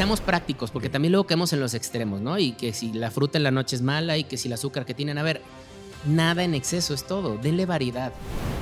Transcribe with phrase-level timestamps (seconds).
[0.00, 2.38] seamos prácticos, porque también luego caemos en los extremos, ¿no?
[2.38, 4.86] Y que si la fruta en la noche es mala y que si el azúcar
[4.86, 5.42] que tienen, a ver,
[6.06, 8.10] nada en exceso es todo, denle variedad.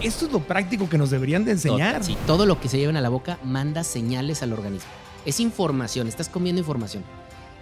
[0.03, 2.03] Esto es lo práctico que nos deberían de enseñar.
[2.03, 4.91] Sí, todo lo que se lleven a la boca manda señales al organismo.
[5.25, 7.05] Es información, estás comiendo información.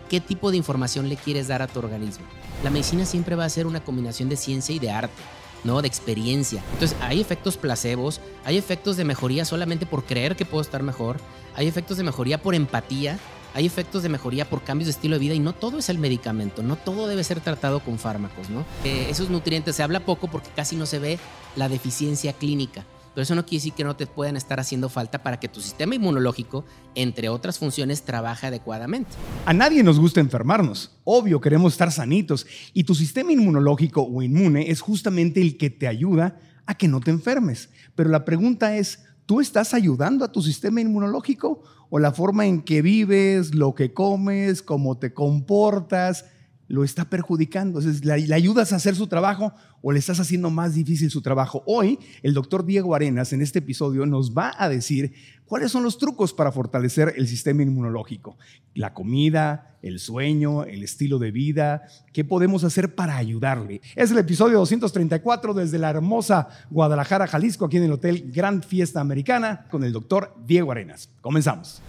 [0.09, 2.25] ¿Qué tipo de información le quieres dar a tu organismo?
[2.65, 5.23] La medicina siempre va a ser una combinación de ciencia y de arte.
[5.65, 5.83] ¿no?
[5.83, 6.63] De experiencia.
[6.73, 11.17] Entonces, hay efectos placebos, hay efectos de mejoría solamente por creer que puedo estar mejor,
[11.57, 13.19] hay efectos de mejoría por empatía,
[13.57, 15.99] hay efectos de mejoría por cambios de estilo de vida y no todo es el
[15.99, 18.67] medicamento, no todo debe ser tratado con fármacos, ¿no?
[18.85, 21.19] Eh, esos nutrientes se habla poco porque casi no se ve
[21.57, 22.85] la deficiencia clínica.
[23.15, 25.63] Pero eso no quiere decir que no te puedan estar haciendo falta para que tu
[25.63, 29.13] sistema inmunológico, entre otras funciones, trabaje adecuadamente.
[29.47, 30.91] A nadie nos gusta enfermarnos.
[31.05, 32.47] Obvio, queremos estar sanitos.
[32.75, 37.01] Y tu sistema inmunológico o inmune es justamente el que te ayuda a que no
[37.01, 37.71] te enfermes.
[37.95, 41.63] Pero la pregunta es, ¿tú estás ayudando a tu sistema inmunológico?
[41.91, 46.25] ¿O la forma en que vives, lo que comes, cómo te comportas?
[46.69, 47.79] Lo está perjudicando.
[47.81, 51.63] Entonces, ¿le, ayudas a hacer su trabajo o le estás haciendo más difícil su trabajo?
[51.67, 55.13] Hoy, el doctor Diego Arenas en este episodio nos va a decir
[55.47, 58.37] cuáles son los trucos para fortalecer el sistema inmunológico.
[58.75, 63.81] La comida, el sueño, el estilo de vida, qué podemos hacer para ayudarle.
[63.95, 69.01] Es el episodio 234 desde la hermosa Guadalajara, Jalisco, aquí en el Hotel Gran Fiesta
[69.01, 71.09] Americana, con el doctor Diego Arenas.
[71.21, 71.81] Comenzamos.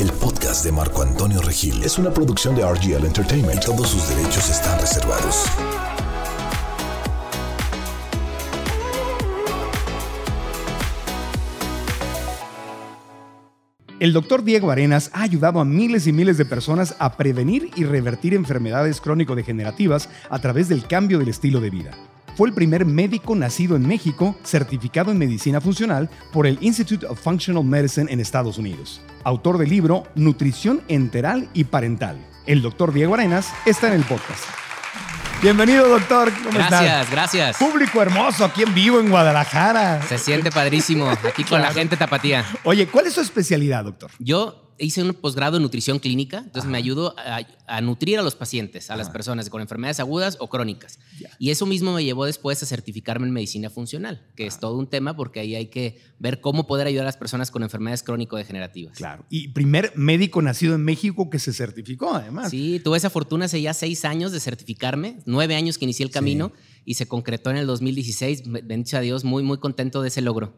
[0.00, 4.50] El podcast de Marco Antonio Regil es una producción de RGL Entertainment todos sus derechos
[4.50, 5.46] están reservados.
[14.00, 17.84] El doctor Diego Arenas ha ayudado a miles y miles de personas a prevenir y
[17.84, 21.92] revertir enfermedades crónico-degenerativas a través del cambio del estilo de vida.
[22.36, 27.20] Fue el primer médico nacido en México certificado en medicina funcional por el Institute of
[27.20, 29.00] Functional Medicine en Estados Unidos.
[29.22, 32.18] Autor del libro Nutrición enteral y parental.
[32.46, 34.42] El doctor Diego Arenas está en el podcast.
[35.42, 36.32] Bienvenido, doctor.
[36.42, 37.56] ¿Cómo gracias, gracias.
[37.56, 40.02] Público hermoso aquí en vivo en Guadalajara.
[40.02, 42.44] Se siente padrísimo aquí con la gente tapatía.
[42.64, 44.10] Oye, ¿cuál es su especialidad, doctor?
[44.18, 48.90] Yo hice un posgrado en nutrición clínica, entonces me ayudo a, nutrir a los pacientes,
[48.90, 50.98] a las personas con enfermedades agudas o crónicas.
[51.38, 54.88] Y eso mismo me llevó después a certificarme en medicina funcional, que es todo un
[54.88, 58.96] tema porque ahí hay que ver cómo poder ayudar a las personas con enfermedades crónico-degenerativas.
[58.96, 59.24] Claro.
[59.30, 62.50] Y primer médico nacido en México que se certificó, además.
[62.50, 66.12] Sí, tuve esa fortuna hace ya seis años de certificarme, nueve años que inicié el
[66.12, 66.52] camino
[66.84, 68.44] y se concretó en el 2016.
[68.64, 70.54] Bendito a Dios, muy, muy contento de ese logro.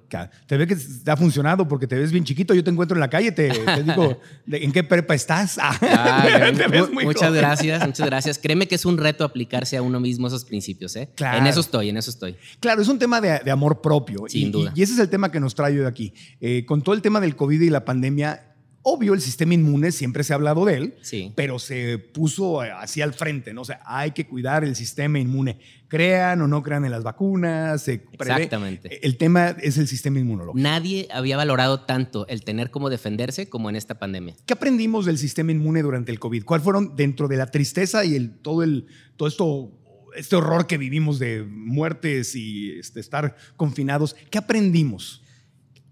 [0.46, 2.54] Te ve que te ha funcionado porque te ves bien chiquito.
[2.54, 3.50] Yo te encuentro en la calle, te,
[3.82, 4.20] digo,
[4.50, 5.58] ¿en qué prepa estás?
[6.92, 8.38] muchas gracias, muchas gracias.
[8.38, 10.96] Créeme que es un reto aplicarse a uno mismo esos principios.
[10.96, 11.08] ¿eh?
[11.18, 12.36] En eso estoy, en eso estoy.
[12.60, 14.24] Claro, es un tema de, amor propio.
[14.28, 14.72] Sin duda.
[14.74, 16.12] Y, ese es el tema que nos trae hoy aquí.
[16.40, 18.55] Eh, con todo el tema del COVID y la pandemia,
[18.88, 20.94] Obvio, el sistema inmune siempre se ha hablado de él,
[21.34, 23.62] pero se puso hacia el frente, ¿no?
[23.62, 25.58] O sea, hay que cuidar el sistema inmune.
[25.88, 27.88] Crean o no crean en las vacunas.
[27.88, 29.04] Exactamente.
[29.04, 30.62] El tema es el sistema inmunológico.
[30.62, 34.36] Nadie había valorado tanto el tener cómo defenderse como en esta pandemia.
[34.46, 36.44] ¿Qué aprendimos del sistema inmune durante el COVID?
[36.44, 38.86] ¿Cuál fueron dentro de la tristeza y el, todo, el,
[39.16, 39.72] todo esto
[40.14, 45.24] este horror que vivimos de muertes y este, estar confinados, ¿qué aprendimos?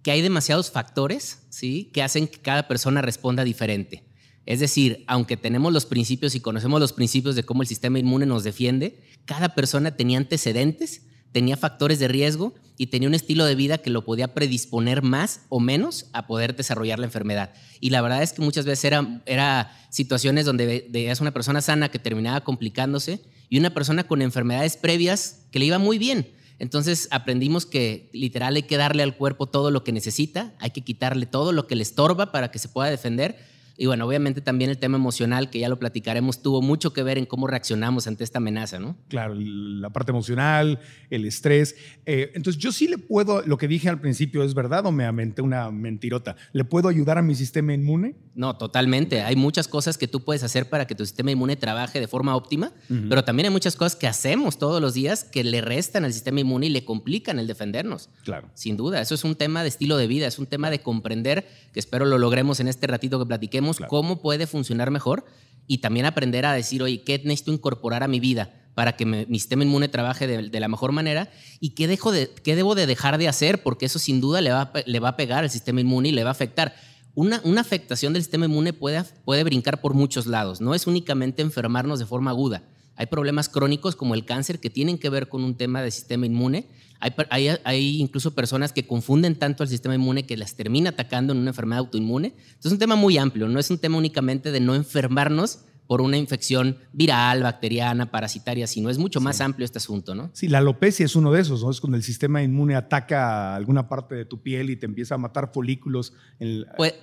[0.04, 1.90] Que hay demasiados factores ¿sí?
[1.92, 4.04] que hacen que cada persona responda diferente.
[4.46, 8.26] Es decir, aunque tenemos los principios y conocemos los principios de cómo el sistema inmune
[8.26, 13.54] nos defiende, cada persona tenía antecedentes, tenía factores de riesgo y tenía un estilo de
[13.54, 17.54] vida que lo podía predisponer más o menos a poder desarrollar la enfermedad.
[17.80, 21.88] Y la verdad es que muchas veces eran era situaciones donde veías una persona sana
[21.88, 26.28] que terminaba complicándose y una persona con enfermedades previas que le iba muy bien.
[26.58, 30.82] Entonces aprendimos que literal hay que darle al cuerpo todo lo que necesita, hay que
[30.82, 34.70] quitarle todo lo que le estorba para que se pueda defender y bueno, obviamente también
[34.70, 38.22] el tema emocional, que ya lo platicaremos, tuvo mucho que ver en cómo reaccionamos ante
[38.22, 38.96] esta amenaza, ¿no?
[39.08, 40.78] Claro, la parte emocional,
[41.10, 41.74] el estrés.
[42.06, 45.04] Eh, entonces, yo sí le puedo, lo que dije al principio, ¿es verdad o me
[45.04, 46.36] amenté una mentirota?
[46.52, 48.14] ¿Le puedo ayudar a mi sistema inmune?
[48.36, 49.22] No, totalmente.
[49.22, 52.36] Hay muchas cosas que tú puedes hacer para que tu sistema inmune trabaje de forma
[52.36, 52.72] óptima,
[53.08, 56.40] pero también hay muchas cosas que hacemos todos los días que le restan al sistema
[56.40, 58.08] inmune y le complican el defendernos.
[58.24, 58.50] Claro.
[58.54, 61.46] Sin duda, eso es un tema de estilo de vida, es un tema de comprender,
[61.72, 65.24] que espero lo logremos en este ratito que platiquemos cómo puede funcionar mejor
[65.66, 69.38] y también aprender a decir, oye, ¿qué necesito incorporar a mi vida para que mi
[69.38, 71.30] sistema inmune trabaje de, la mejor manera?
[71.60, 73.62] ¿Y qué, dejo de, qué debo de dejar de hacer?
[73.62, 76.24] Porque eso sin duda le va, le va a pegar al sistema inmune y le
[76.24, 76.74] va a afectar.
[77.14, 80.60] Una, una, afectación del sistema inmune puede, puede brincar por muchos lados.
[80.60, 82.62] No es únicamente enfermarnos de forma aguda.
[82.96, 86.26] Hay problemas crónicos como el cáncer que tienen que ver con un tema de sistema
[86.26, 86.68] inmune.
[87.00, 91.40] Hay, hay, incluso personas que confunden tanto al sistema inmune que las termina atacando en
[91.40, 92.28] una enfermedad autoinmune.
[92.28, 96.00] Entonces es un tema muy amplio, no es un tema únicamente de no enfermarnos, por
[96.00, 100.30] una infección viral, bacteriana, parasitaria, sino es mucho más amplio este asunto, ¿no?
[100.32, 101.70] Sí, la alopecia es uno de esos, ¿no?
[101.70, 105.18] Es cuando el sistema inmune ataca alguna parte de tu piel y te empieza a
[105.18, 106.14] matar folículos.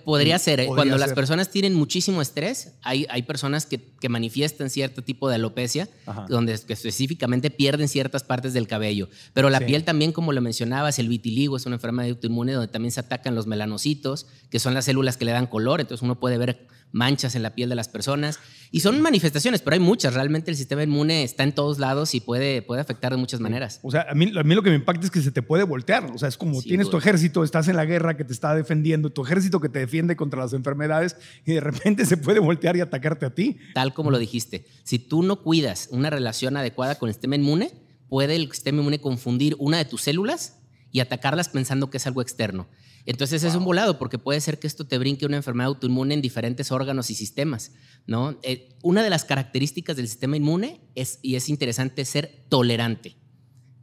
[0.03, 0.67] podría ser, ¿eh?
[0.67, 5.35] cuando las personas tienen muchísimo estrés, hay, hay personas que, que manifiestan cierto tipo de
[5.35, 5.87] alopecia,
[6.27, 9.09] donde específicamente pierden ciertas partes del cabello.
[9.33, 12.91] Pero la piel también, como lo mencionabas, el vitiligo es una enfermedad autoinmune donde también
[12.91, 16.37] se atacan los melanocitos, que son las células que le dan color, entonces uno puede
[16.37, 18.39] ver manchas en la piel de las personas.
[18.71, 20.13] Y son manifestaciones, pero hay muchas.
[20.13, 23.79] Realmente el sistema inmune está en todos lados y puede, puede afectar de muchas maneras.
[23.83, 25.63] O sea, a mí, a mí lo que me impacta es que se te puede
[25.63, 26.05] voltear.
[26.13, 29.09] O sea, es como tienes tu ejército, estás en la guerra que te está defendiendo,
[29.09, 32.81] tu ejército que te defiende contra las enfermedades y de repente se puede voltear y
[32.81, 33.57] atacarte a ti.
[33.73, 34.65] Tal como lo dijiste.
[34.83, 37.71] Si tú no cuidas una relación adecuada con el sistema inmune,
[38.07, 40.57] puede el sistema inmune confundir una de tus células
[40.91, 42.67] y atacarlas pensando que es algo externo.
[43.05, 46.21] Entonces es un volado porque puede ser que esto te brinque una enfermedad autoinmune en
[46.21, 47.71] diferentes órganos y sistemas.
[48.05, 48.37] ¿no?
[48.43, 53.17] Eh, una de las características del sistema inmune es, y es interesante, ser tolerante.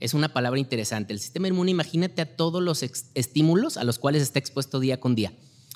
[0.01, 1.13] Es una palabra interesante.
[1.13, 5.15] El sistema inmune, imagínate a todos los estímulos a los cuales está expuesto día con
[5.15, 5.33] día.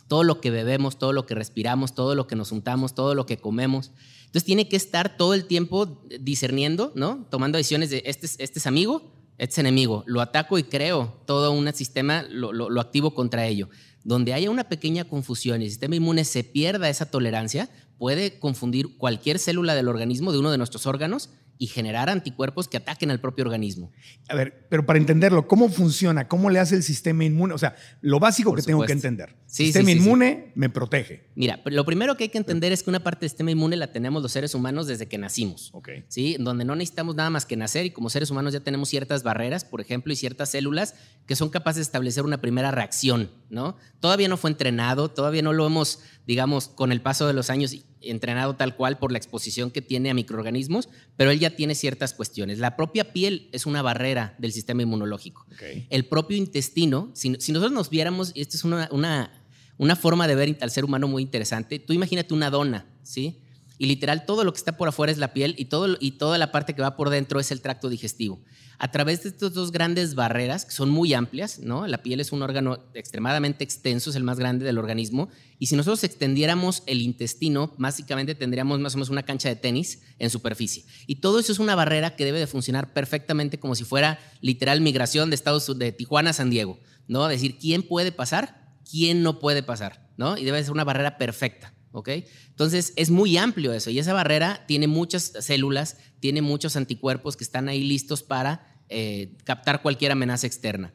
[0.06, 3.26] Todo lo que bebemos, todo lo que respiramos, todo lo que nos untamos, todo lo
[3.26, 3.90] que comemos.
[4.26, 7.26] Entonces tiene que estar todo el tiempo discerniendo, ¿no?
[7.30, 11.50] Tomando decisiones de este, este es amigo, este es enemigo, lo ataco y creo todo
[11.50, 13.68] un sistema, lo, lo, activo contra ello.
[14.04, 17.68] Donde haya una pequeña confusión y el sistema inmune se pierda esa tolerancia,
[17.98, 21.30] puede confundir cualquier célula del organismo, de uno de nuestros órganos,
[21.62, 23.92] y generar anticuerpos que ataquen al propio organismo.
[24.28, 26.26] A ver, pero para entenderlo, ¿cómo funciona?
[26.26, 27.54] ¿Cómo le hace el sistema inmune?
[27.54, 29.28] O sea, lo básico que tengo que entender.
[29.28, 31.30] el sistema inmune me protege.
[31.36, 33.92] Mira, lo primero que hay que entender es que una parte del sistema inmune la
[33.92, 35.70] tenemos los seres humanos desde que nacimos.
[35.72, 36.02] Okay.
[36.08, 36.36] ¿sí?
[36.40, 39.64] Donde no necesitamos nada más que nacer y como seres humanos ya tenemos ciertas barreras,
[39.64, 43.76] por ejemplo, y ciertas células que son capaces de establecer una primera reacción, ¿no?
[44.00, 47.72] Todavía no fue entrenado, todavía no lo hemos, digamos, con el paso de los años
[48.04, 52.14] entrenado tal cual por la exposición que tiene a microorganismos, pero él ya tiene ciertas
[52.14, 52.58] cuestiones.
[52.58, 55.46] La propia piel es una barrera del sistema inmunológico.
[55.90, 59.44] El propio intestino, si, nosotros nos viéramos, y esta es una, una,
[59.78, 63.38] una, forma de ver al ser humano muy interesante, tú imagínate una dona, ¿sí?
[63.78, 66.38] Y literal todo lo que está por afuera es la piel y, todo, y toda
[66.38, 68.40] la parte que va por dentro es el tracto digestivo
[68.82, 71.86] a través de estas dos grandes barreras, que son muy amplias, ¿no?
[71.86, 75.28] La piel es un órgano extremadamente extenso, es el más grande del organismo,
[75.60, 80.02] y si nosotros extendiéramos el intestino, básicamente tendríamos más o menos una cancha de tenis
[80.18, 80.84] en superficie.
[81.06, 84.80] Y todo eso es una barrera que debe de funcionar perfectamente como si fuera literal
[84.80, 87.28] migración de Estados de Tijuana a San Diego, ¿no?
[87.28, 88.74] Decir, ¿quién puede pasar?
[88.90, 90.10] ¿Quién no puede pasar?
[90.16, 90.36] ¿no?
[90.36, 91.72] Y debe ser una barrera perfecta.
[91.92, 92.08] ¿ok?
[92.48, 97.44] Entonces es muy amplio eso y esa barrera tiene muchas células, tiene muchos anticuerpos que
[97.44, 100.92] están ahí listos para eh, captar cualquier amenaza externa.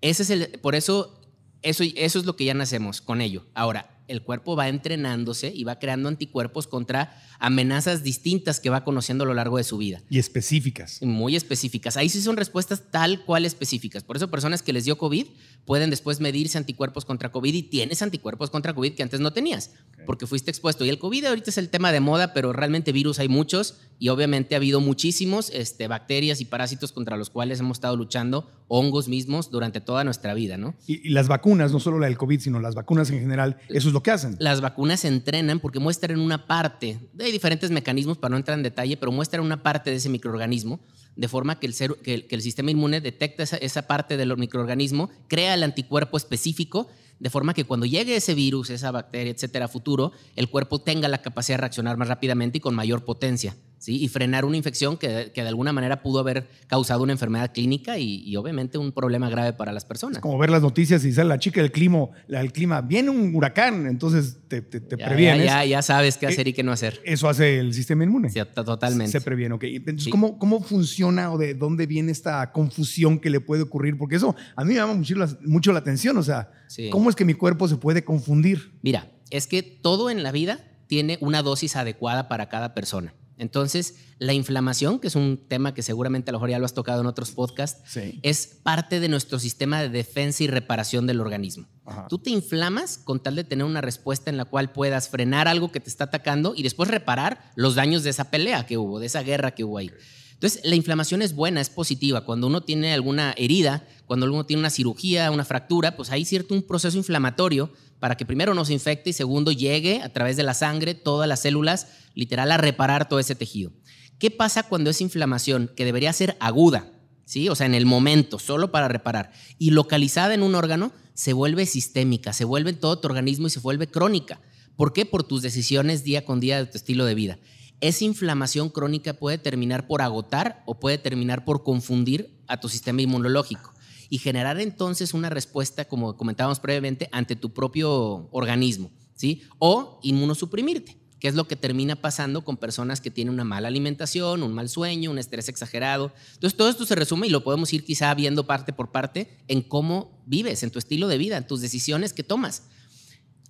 [0.00, 1.20] Ese es el, por eso,
[1.62, 3.46] eso, eso es lo que ya nacemos con ello.
[3.54, 9.24] Ahora, el cuerpo va entrenándose y va creando anticuerpos contra amenazas distintas que va conociendo
[9.24, 10.02] a lo largo de su vida.
[10.10, 11.00] Y específicas.
[11.02, 11.96] Muy específicas.
[11.96, 14.02] Ahí sí son respuestas tal cual específicas.
[14.02, 15.26] Por eso personas que les dio COVID
[15.64, 19.72] pueden después medirse anticuerpos contra COVID y tienes anticuerpos contra COVID que antes no tenías,
[20.06, 20.84] porque fuiste expuesto.
[20.84, 24.08] Y el COVID ahorita es el tema de moda, pero realmente virus hay muchos y
[24.08, 29.08] obviamente ha habido muchísimos este, bacterias y parásitos contra los cuales hemos estado luchando, hongos
[29.08, 30.74] mismos, durante toda nuestra vida, ¿no?
[30.86, 33.94] Y, las vacunas, no solo la del COVID, sino las vacunas en general, eso es
[33.94, 34.36] lo hacen.
[34.38, 38.62] Las vacunas se entrenan porque muestran una parte, hay diferentes mecanismos para no entrar en
[38.62, 40.80] detalle, pero muestran una parte de ese microorganismo
[41.18, 45.64] de forma que el, que el, sistema inmune detecta esa, parte del microorganismo, crea el
[45.64, 46.86] anticuerpo específico
[47.18, 51.20] de forma que cuando llegue ese virus, esa bacteria, etcétera, futuro, el cuerpo tenga la
[51.20, 53.56] capacidad de reaccionar más rápidamente y con mayor potencia.
[53.78, 54.02] ¿Sí?
[54.02, 57.98] y frenar una infección que, que, de alguna manera pudo haber causado una enfermedad clínica
[57.98, 60.18] y, obviamente un problema grave para las personas.
[60.18, 63.10] Es como ver las noticias y sale la chica del clima, la del clima, viene
[63.10, 65.46] un huracán, entonces te, te, previenes.
[65.46, 67.00] Ya, ya, sabes qué hacer y qué no hacer.
[67.04, 68.30] Eso hace el sistema inmune.
[68.30, 69.12] Sí, totalmente.
[69.12, 69.64] Se, previene, ok.
[69.64, 73.96] Entonces, ¿cómo, ¿cómo funciona o de dónde viene esta confusión que le puede ocurrir?
[73.96, 76.50] Porque eso a mí me llama mucho la, mucho la atención, o sea,
[76.90, 78.72] ¿cómo es que mi cuerpo se puede confundir?
[78.82, 83.14] Mira, es que todo en la vida tiene una dosis adecuada para cada persona.
[83.38, 86.74] Entonces, la inflamación, que es un tema que seguramente a lo mejor ya lo has
[86.74, 91.66] tocado en otros podcasts, es parte de nuestro sistema de defensa y reparación del organismo.
[92.08, 95.72] Tú te inflamas con tal de tener una respuesta en la cual puedas frenar algo
[95.72, 99.06] que te está atacando y después reparar los daños de esa pelea que hubo, de
[99.06, 99.90] esa guerra que hubo ahí.
[100.38, 102.24] Entonces, la inflamación es buena, es positiva.
[102.24, 106.54] Cuando uno tiene alguna herida, cuando uno tiene una cirugía, una fractura, pues hay cierto
[106.54, 110.42] un proceso inflamatorio para que primero no se infecte y segundo llegue a través de
[110.42, 113.72] la sangre todas las células, literal, a reparar todo ese tejido.
[114.18, 116.90] ¿Qué pasa cuando esa inflamación, que debería ser aguda,
[117.24, 117.48] ¿sí?
[117.48, 121.66] o sea, en el momento, solo para reparar, y localizada en un órgano, se vuelve
[121.66, 124.40] sistémica, se vuelve en todo tu organismo y se vuelve crónica?
[124.76, 125.04] ¿Por qué?
[125.04, 127.38] Por tus decisiones día con día de tu estilo de vida.
[127.80, 133.02] Esa inflamación crónica puede terminar por agotar o puede terminar por confundir a tu sistema
[133.02, 133.72] inmunológico
[134.10, 139.42] y generar entonces una respuesta, como comentábamos previamente, ante tu propio organismo, ¿sí?
[139.58, 144.42] O inmunosuprimirte, que es lo que termina pasando con personas que tienen una mala alimentación,
[144.42, 146.12] un mal sueño, un estrés exagerado.
[146.34, 149.62] Entonces, todo esto se resume y lo podemos ir quizá viendo parte por parte en
[149.62, 152.64] cómo vives, en tu estilo de vida, en tus decisiones que tomas.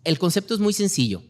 [0.04, 1.22] El concepto es muy sencillo.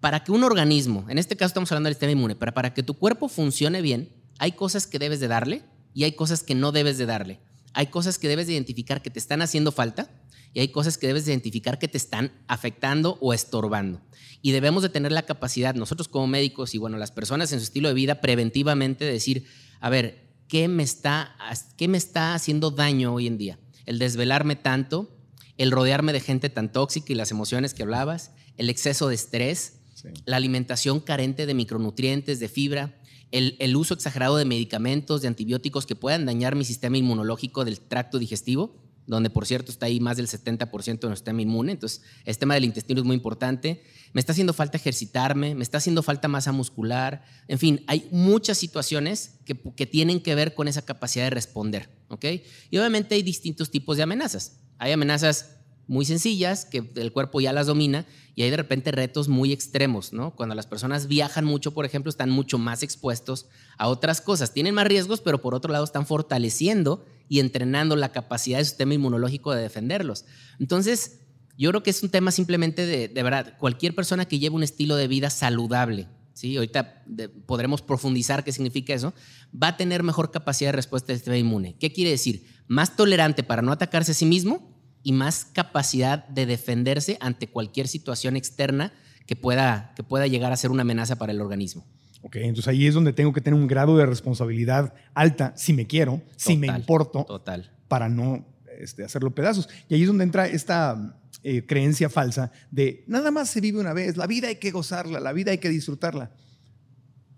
[0.00, 2.82] Para que un organismo, en este caso estamos hablando del sistema inmune, pero para que
[2.82, 6.72] tu cuerpo funcione bien, hay cosas que debes de darle y hay cosas que no
[6.72, 7.40] debes de darle
[7.74, 10.10] hay cosas que debes de identificar que te están haciendo falta
[10.52, 14.00] y hay cosas que debes de identificar que te están afectando o estorbando.
[14.40, 17.64] Y debemos de tener la capacidad, nosotros como médicos y bueno, las personas en su
[17.64, 19.46] estilo de vida, preventivamente decir,
[19.80, 21.36] a ver, ¿qué me está,
[21.76, 23.58] qué me está haciendo daño hoy en día?
[23.84, 25.18] El desvelarme tanto,
[25.58, 29.80] el rodearme de gente tan tóxica y las emociones que hablabas, el exceso de estrés,
[30.26, 32.94] la alimentación carente de micronutrientes, de fibra,
[33.34, 38.20] el, uso exagerado de medicamentos, de antibióticos que puedan dañar mi sistema inmunológico del tracto
[38.20, 41.72] digestivo, donde por cierto está ahí más del 70% de nuestro sistema inmune.
[41.72, 43.82] Entonces, el tema del intestino es muy importante.
[44.12, 47.24] Me está haciendo falta ejercitarme, me está haciendo falta masa muscular.
[47.48, 51.90] En fin, hay muchas situaciones que, que tienen que ver con esa capacidad de responder.
[52.08, 52.24] ¿ok?
[52.70, 54.60] Y obviamente hay distintos tipos de amenazas.
[54.78, 59.28] Hay amenazas muy sencillas que el cuerpo ya las domina y hay de repente retos
[59.28, 60.34] muy extremos, ¿no?
[60.34, 63.46] Cuando las personas viajan mucho, por ejemplo, están mucho más expuestos
[63.78, 64.52] a otras cosas.
[64.52, 68.94] Tienen más riesgos, pero por otro lado están fortaleciendo y entrenando la capacidad del sistema
[68.94, 70.24] inmunológico de defenderlos.
[70.58, 71.20] Entonces,
[71.56, 74.62] yo creo que es un tema simplemente de, de verdad, cualquier persona que lleve un
[74.62, 76.56] estilo de vida saludable, ¿sí?
[76.56, 77.04] Ahorita
[77.46, 79.14] podremos profundizar qué significa eso,
[79.54, 81.76] va a tener mejor capacidad de respuesta del sistema inmune.
[81.78, 82.46] ¿Qué quiere decir?
[82.66, 84.73] Más tolerante para no atacarse a sí mismo
[85.04, 88.92] y más capacidad de defenderse ante cualquier situación externa
[89.26, 91.86] que pueda, que pueda llegar a ser una amenaza para el organismo.
[92.22, 95.86] Ok, entonces ahí es donde tengo que tener un grado de responsabilidad alta, si me
[95.86, 97.70] quiero, si me importo, total.
[97.86, 98.46] para no
[98.80, 99.68] este, hacerlo pedazos.
[99.90, 103.92] Y ahí es donde entra esta eh, creencia falsa de nada más se vive una
[103.92, 106.30] vez, la vida hay que gozarla, la vida hay que disfrutarla.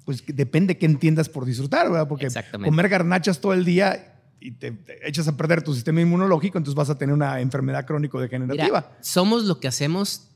[0.04, 2.06] Pues depende qué entiendas por disfrutar, ¿verdad?
[2.06, 2.28] Porque
[2.64, 6.90] comer garnachas todo el día y te, echas a perder tu sistema inmunológico, entonces vas
[6.90, 8.96] a tener una enfermedad crónico-degenerativa.
[9.00, 10.30] somos lo que hacemos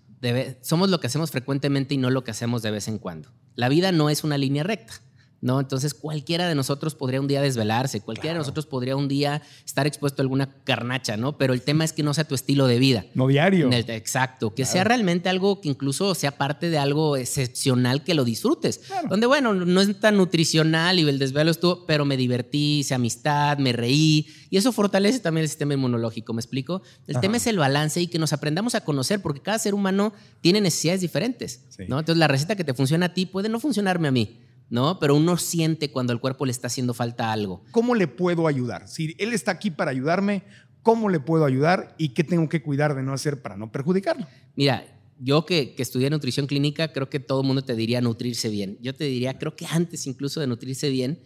[0.60, 3.30] somos lo que hacemos frecuentemente y no lo que hacemos de vez en cuando.
[3.54, 5.00] La vida no es una línea recta.
[5.40, 5.60] ¿No?
[5.60, 9.86] Entonces cualquiera de nosotros podría un día desvelarse, cualquiera de nosotros podría un día estar
[9.86, 11.38] expuesto a alguna carnacha, ¿no?
[11.38, 13.06] Pero el tema es que no sea tu estilo de vida.
[13.14, 13.70] No diario.
[13.72, 18.80] exacto, que sea realmente algo que incluso sea parte de algo excepcional que lo disfrutes.
[19.08, 23.58] Donde, bueno, no es tan nutricional y el desvelo estuvo, pero me divertí, hice amistad,
[23.58, 26.82] me reí y eso fortalece también el sistema inmunológico, ¿me explico?
[27.06, 30.12] El tema es el balance y que nos aprendamos a conocer porque cada ser humano
[30.40, 32.00] tiene necesidades diferentes, ¿no?
[32.00, 34.38] Entonces la receta que te funciona a ti puede no funcionarme a mí.
[34.70, 34.98] ¿No?
[34.98, 37.64] Pero uno siente cuando el cuerpo le está haciendo falta algo.
[37.72, 38.88] ¿Cómo le puedo ayudar?
[38.88, 40.44] Si él está aquí para ayudarme,
[40.82, 44.26] ¿cómo le puedo ayudar y qué tengo que cuidar de no hacer para no perjudicarlo?
[44.54, 44.86] Mira,
[45.18, 48.78] yo que, que, estudié nutrición clínica, creo que todo el mundo te diría nutrirse bien.
[48.80, 51.20] Yo te diría, creo que antes incluso de nutrirse bien,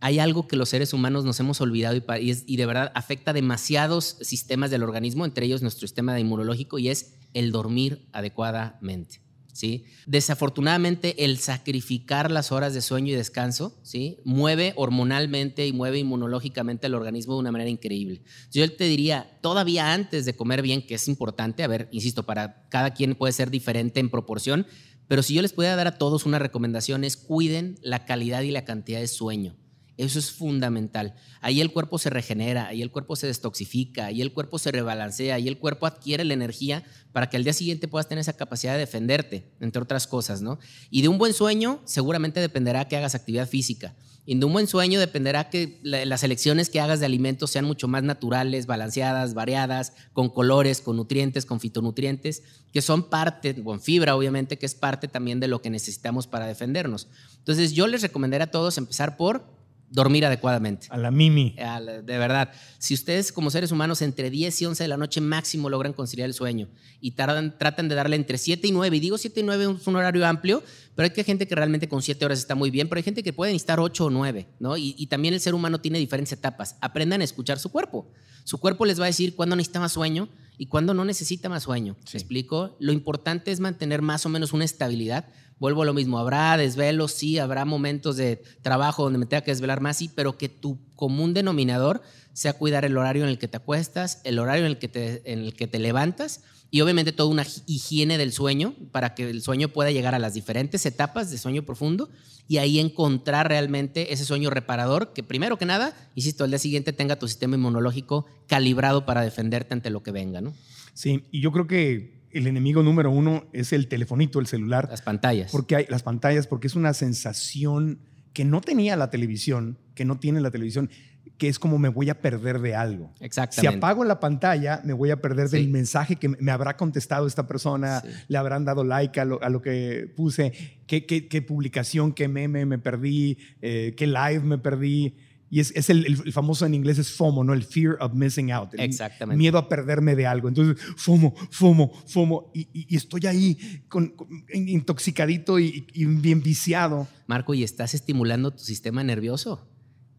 [0.00, 2.02] hay algo que los seres humanos nos hemos olvidado y,
[2.46, 7.14] y, de verdad afecta demasiados sistemas del organismo, entre ellos nuestro sistema inmunológico, y es
[7.34, 9.20] el dormir adecuadamente.
[9.52, 9.84] ¿Sí?
[10.06, 14.18] Desafortunadamente, el sacrificar las horas de sueño y descanso, ¿sí?
[14.24, 18.22] Mueve hormonalmente y mueve inmunológicamente al organismo de una manera increíble.
[18.50, 22.66] Yo te diría, todavía antes de comer bien, que es importante, a ver, insisto, para
[22.68, 24.66] cada quien puede ser diferente en proporción,
[25.08, 28.50] pero si yo les pudiera dar a todos una recomendación es cuiden la calidad y
[28.50, 29.56] la cantidad de sueño.
[30.02, 31.14] Eso es fundamental.
[31.40, 35.36] Ahí el cuerpo se regenera, ahí el cuerpo se destoxifica, ahí el cuerpo se rebalancea,
[35.36, 36.82] ahí el cuerpo adquiere la energía
[37.12, 40.58] para que al día siguiente puedas tener esa capacidad de defenderte, entre otras cosas, ¿no?
[40.90, 43.94] Y de un buen sueño seguramente dependerá que hagas actividad física.
[44.26, 47.86] Y de un buen sueño dependerá que las elecciones que hagas de alimentos sean mucho
[47.86, 52.42] más naturales, balanceadas, variadas, con colores, con nutrientes, con fitonutrientes,
[52.72, 56.46] que son parte, con fibra obviamente, que es parte también de lo que necesitamos para
[56.46, 57.08] defendernos.
[57.38, 59.61] Entonces yo les recomendaría a todos empezar por
[59.92, 60.88] dormir adecuadamente.
[60.90, 61.54] A la mimi.
[61.54, 62.50] de verdad.
[62.78, 66.26] Si ustedes como seres humanos entre 10 y 11 de la noche máximo logran conciliar
[66.26, 66.68] el sueño
[67.00, 69.86] y tardan, tratan de darle entre 7 y 9, y digo 7 y 9 es
[69.86, 70.62] un horario amplio,
[70.96, 73.32] pero hay gente que realmente con 7 horas está muy bien, pero hay gente que
[73.32, 74.76] puede necesitar 8 o 9, ¿no?
[74.76, 76.76] Y, y también el ser humano tiene diferentes etapas.
[76.80, 78.10] Aprendan a escuchar su cuerpo.
[78.44, 81.64] Su cuerpo les va a decir cuándo necesita más sueño y cuándo no necesita más
[81.64, 81.96] sueño.
[82.12, 82.76] ¿Me explico?
[82.78, 85.26] Lo importante es mantener más o menos una estabilidad.
[85.62, 89.52] Vuelvo a lo mismo, habrá desvelos, sí, habrá momentos de trabajo donde me tenga que
[89.52, 92.02] desvelar más, sí, pero que tu común denominador
[92.32, 95.22] sea cuidar el horario en el que te acuestas, el horario en el que te,
[95.24, 96.42] en el que te levantas
[96.72, 100.34] y obviamente toda una higiene del sueño para que el sueño pueda llegar a las
[100.34, 102.10] diferentes etapas de sueño profundo
[102.48, 106.92] y ahí encontrar realmente ese sueño reparador que primero que nada, insisto, al día siguiente
[106.92, 110.54] tenga tu sistema inmunológico calibrado para defenderte ante lo que venga, ¿no?
[110.92, 114.88] Sí, y yo creo que el enemigo número uno es el telefonito, el celular.
[114.90, 115.50] Las pantallas.
[115.52, 118.00] Porque hay las pantallas, porque es una sensación
[118.32, 120.90] que no tenía la televisión, que no tiene la televisión
[121.38, 123.12] que es como me voy a perder de algo.
[123.18, 123.72] Exactamente.
[123.72, 127.48] Si apago la pantalla, me voy a perder del mensaje que me habrá contestado esta
[127.48, 130.52] persona, le habrán dado like a lo, que puse,
[130.86, 135.16] qué, qué, publicación, qué meme me perdí, eh, qué live me perdí.
[135.52, 137.52] Y es, es el, famoso en inglés es FOMO, ¿no?
[137.52, 138.70] El fear of missing out.
[138.72, 139.36] Exactamente.
[139.36, 140.48] Miedo a perderme de algo.
[140.48, 142.50] Entonces, FOMO, FOMO, FOMO.
[142.54, 144.14] Y, estoy ahí con,
[144.54, 147.06] intoxicadito y, y bien viciado.
[147.26, 149.68] Marco, ¿y estás estimulando tu sistema nervioso?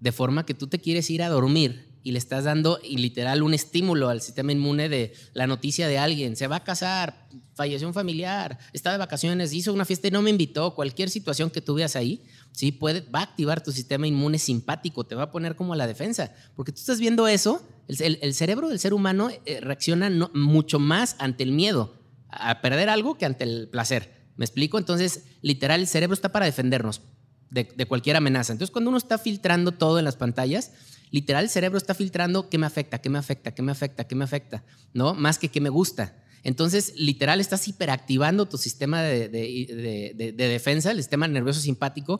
[0.03, 3.41] de forma que tú te quieres ir a dormir y le estás dando y literal
[3.41, 7.87] un estímulo al sistema inmune de la noticia de alguien, se va a casar, falleció
[7.87, 11.61] un familiar, está de vacaciones, hizo una fiesta y no me invitó, cualquier situación que
[11.61, 12.21] tú veas ahí,
[12.53, 15.75] sí puede va a activar tu sistema inmune simpático, te va a poner como a
[15.75, 20.79] la defensa, porque tú estás viendo eso, el, cerebro del ser humano eh, reacciona mucho
[20.79, 21.97] más ante el miedo
[22.29, 24.23] a perder algo que ante el placer.
[24.37, 24.77] ¿Me explico?
[24.77, 27.01] Entonces, literal, el cerebro está para defendernos
[27.51, 28.53] de, cualquier amenaza.
[28.53, 30.71] Entonces, cuando uno está filtrando todo en las pantallas,
[31.11, 34.15] literal el cerebro está filtrando qué me afecta, qué me afecta, qué me afecta, qué
[34.15, 35.13] me afecta, ¿no?
[35.13, 36.22] Más que qué me gusta.
[36.43, 42.19] Entonces, literal, estás hiperactivando tu sistema de, defensa, el sistema nervioso simpático,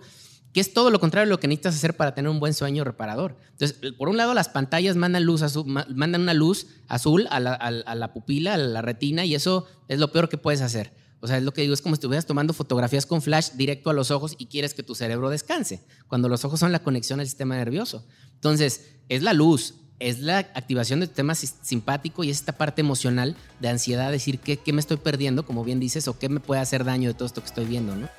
[0.54, 2.84] que es todo lo contrario de lo que necesitas hacer para tener un buen sueño
[2.84, 3.38] reparador.
[3.52, 7.54] Entonces, por un lado, las pantallas mandan, luz azul, mandan una luz azul a la,
[7.54, 10.94] a la pupila, a la retina, y eso es lo peor que puedes hacer.
[11.24, 13.90] O sea, es lo que digo, es como si estuvieras tomando fotografías con flash directo
[13.90, 17.22] a los ojos y quieres que tu cerebro descanse, cuando los ojos son la conexión
[17.22, 18.06] al sistema nervioso.
[18.34, 23.38] Entonces, es la luz, es la activación del sistema simpático y es esta parte emocional
[23.62, 26.60] de ansiedad, decir qué, qué me estoy perdiendo, como bien dices, o qué me puede
[26.60, 28.10] hacer daño de todo esto que estoy viendo, ¿no?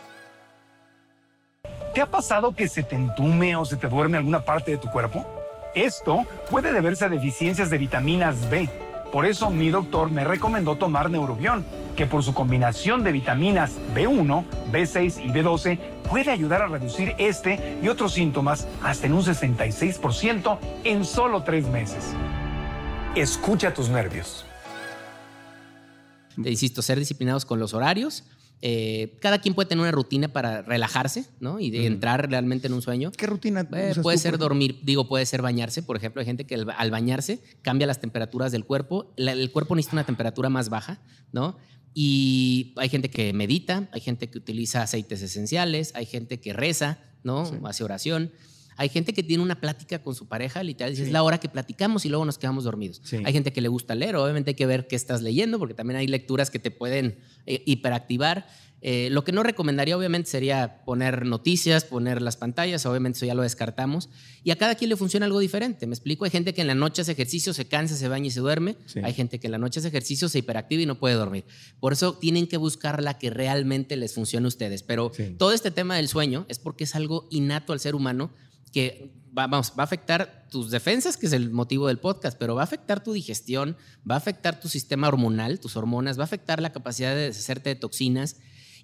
[1.92, 4.90] ¿Te ha pasado que se te entume o se te duerme alguna parte de tu
[4.90, 5.26] cuerpo?
[5.74, 8.68] Esto puede deberse a deficiencias de vitaminas B.
[9.12, 11.64] Por eso mi doctor me recomendó tomar Neurobión
[11.96, 15.78] que por su combinación de vitaminas B1, B6 y B12
[16.08, 21.66] puede ayudar a reducir este y otros síntomas hasta en un 66% en solo tres
[21.68, 22.12] meses.
[23.14, 24.44] Escucha tus nervios.
[26.36, 28.24] Insisto, ser disciplinados con los horarios.
[28.66, 31.60] Eh, cada quien puede tener una rutina para relajarse, ¿no?
[31.60, 33.12] Y de entrar realmente en un sueño.
[33.12, 33.68] ¿Qué rutina?
[33.74, 35.82] Eh, puede ser dormir, digo, puede ser bañarse.
[35.82, 39.12] Por ejemplo, hay gente que al bañarse cambia las temperaturas del cuerpo.
[39.16, 41.58] el cuerpo necesita una temperatura más baja, ¿no?
[41.94, 46.98] Y hay gente que medita, hay gente que utiliza aceites esenciales, hay gente que reza,
[47.22, 47.44] ¿no?
[47.64, 48.32] Hace oración.
[48.76, 52.04] Hay gente que tiene una plática con su pareja, literal, es la hora que platicamos
[52.04, 53.02] y luego nos quedamos dormidos.
[53.24, 55.98] Hay gente que le gusta leer, obviamente hay que ver qué estás leyendo, porque también
[55.98, 58.46] hay lecturas que te pueden eh, hiperactivar.
[58.86, 63.32] Eh, lo que no recomendaría, obviamente, sería poner noticias, poner las pantallas, obviamente eso ya
[63.32, 64.10] lo descartamos.
[64.42, 65.86] Y a cada quien le funciona algo diferente.
[65.86, 68.30] Me explico, hay gente que en la noche hace ejercicio, se cansa, se baña y
[68.30, 68.76] se duerme.
[69.02, 71.46] Hay gente que en la noche hace ejercicio, se hiperactiva y no puede dormir.
[71.80, 74.82] Por eso tienen que buscar la que realmente les funcione a ustedes.
[74.82, 78.34] Pero todo este tema del sueño es porque es algo innato al ser humano
[78.74, 82.56] que va, vamos, va a afectar tus defensas, que es el motivo del podcast, pero
[82.56, 83.76] va a afectar tu digestión,
[84.08, 87.70] va a afectar tu sistema hormonal, tus hormonas, va a afectar la capacidad de deshacerte
[87.70, 88.36] de toxinas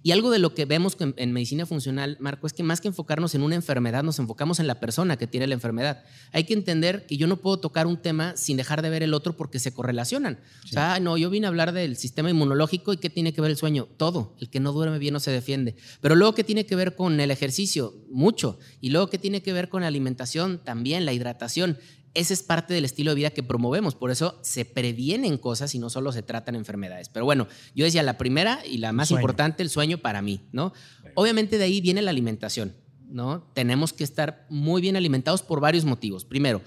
[0.02, 3.34] y algo de lo que vemos en, medicina funcional, Marco, es que más que enfocarnos
[3.34, 6.04] en una enfermedad, nos enfocamos en la persona que tiene la enfermedad.
[6.32, 9.12] Hay que entender que yo no puedo tocar un tema sin dejar de ver el
[9.12, 10.38] otro porque se correlacionan.
[10.64, 13.50] O sea, no, yo vine a hablar del sistema inmunológico y qué tiene que ver
[13.50, 13.88] el sueño.
[13.98, 14.34] Todo.
[14.40, 15.76] El que no duerme bien no se defiende.
[16.00, 17.94] Pero luego, ¿qué tiene que ver con el ejercicio?
[18.10, 18.58] Mucho.
[18.80, 20.60] Y luego, ¿qué tiene que ver con la alimentación?
[20.64, 21.76] También, la hidratación
[22.14, 25.78] ese es parte del estilo de vida que promovemos, por eso se previenen cosas y
[25.78, 27.08] no solo se tratan enfermedades.
[27.08, 30.72] Pero bueno, yo decía la primera y la más importante, el sueño para mí, ¿no?
[31.14, 32.74] Obviamente de ahí viene la alimentación,
[33.08, 33.48] ¿no?
[33.54, 36.24] Tenemos que estar muy bien alimentados por varios motivos.
[36.24, 36.62] Primero,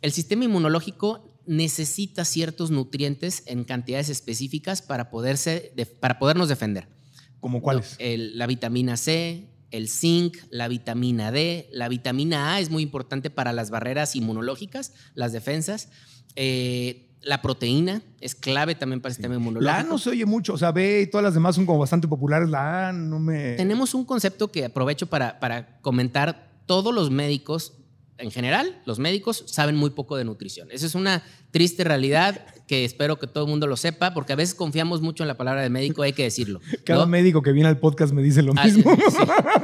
[0.00, 6.88] el sistema inmunológico necesita ciertos nutrientes en cantidades específicas para, poderse, para podernos defender.
[7.40, 7.96] ¿Como cuáles?
[7.98, 13.52] la vitamina C, el zinc, la vitamina D, la vitamina A es muy importante para
[13.52, 15.88] las barreras inmunológicas, las defensas.
[16.36, 19.72] Eh, la proteína es clave también para el sistema inmunológico.
[19.72, 21.78] La A no se oye mucho, o sea, B y todas las demás son como
[21.78, 22.48] bastante populares.
[22.48, 23.54] La A no me.
[23.54, 26.46] Tenemos un concepto que aprovecho para, para comentar.
[26.66, 27.77] Todos los médicos
[28.18, 30.68] en general, los médicos saben muy poco de nutrición.
[30.70, 34.36] Esa es una triste realidad que espero que todo el mundo lo sepa, porque a
[34.36, 36.60] veces confiamos mucho en la palabra de médico, hay que decirlo.
[36.84, 37.06] Cada ¿no?
[37.06, 38.94] médico que viene al podcast me dice lo Ah, mismo.
[39.10, 39.16] sí.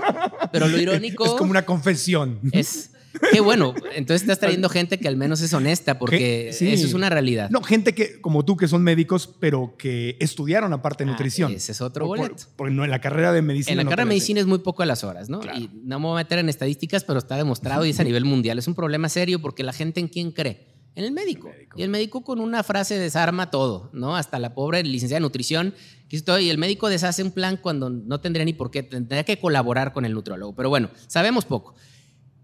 [0.52, 2.38] Pero lo irónico Es como una confesión.
[2.52, 2.90] es
[3.32, 6.68] que bueno, entonces estás trayendo gente que al menos es honesta, porque sí.
[6.72, 7.48] eso es una realidad.
[7.50, 11.52] No, gente que, como tú, que son médicos, pero que estudiaron aparte de Ah, nutrición.
[11.52, 12.44] ese es otro boleto.
[12.56, 13.72] Porque no, en la carrera de medicina.
[13.72, 15.40] En la no carrera de medicina es muy poco a las horas, ¿no?
[15.40, 15.58] Claro.
[15.58, 18.24] Y no me voy a meter en estadísticas, pero está demostrado y es a nivel
[18.24, 18.58] mundial.
[18.58, 20.72] Es un problema serio porque la gente en quién cree.
[20.96, 21.50] En el médico.
[21.76, 24.16] Y el médico con una frase desarma todo, ¿no?
[24.16, 25.74] Hasta la pobre licenciada de nutrición.
[26.08, 29.40] Estoy, y el médico deshace un plan cuando no tendría ni por qué, tendría que
[29.40, 30.54] colaborar con el nutriólogo.
[30.54, 31.74] Pero bueno, sabemos poco.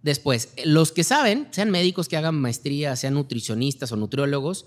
[0.02, 4.64] Después, los que saben, sean médicos que hagan maestría, sean nutricionistas o nutriólogos,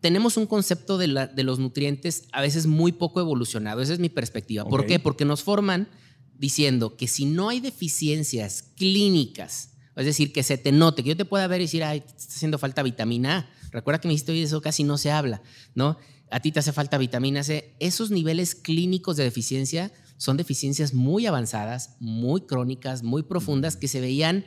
[0.00, 3.80] tenemos un concepto de, la- de los nutrientes a veces muy poco evolucionado.
[3.80, 4.64] Esa es mi perspectiva.
[4.64, 4.98] ¿Por qué?
[5.00, 5.88] Porque nos forman
[6.38, 11.16] diciendo que si no hay deficiencias clínicas, es decir, que se te note, que yo
[11.16, 13.50] te pueda ver y decir, ay, te está haciendo falta vitamina A.
[13.72, 15.42] Recuerda que me dijiste, oye, eso casi no se habla,
[15.74, 15.98] ¿no?
[16.30, 17.74] A ti te hace falta vitamina C.
[17.80, 24.00] Esos niveles clínicos de deficiencia son deficiencias muy avanzadas, muy crónicas, muy profundas, que se
[24.00, 24.44] veían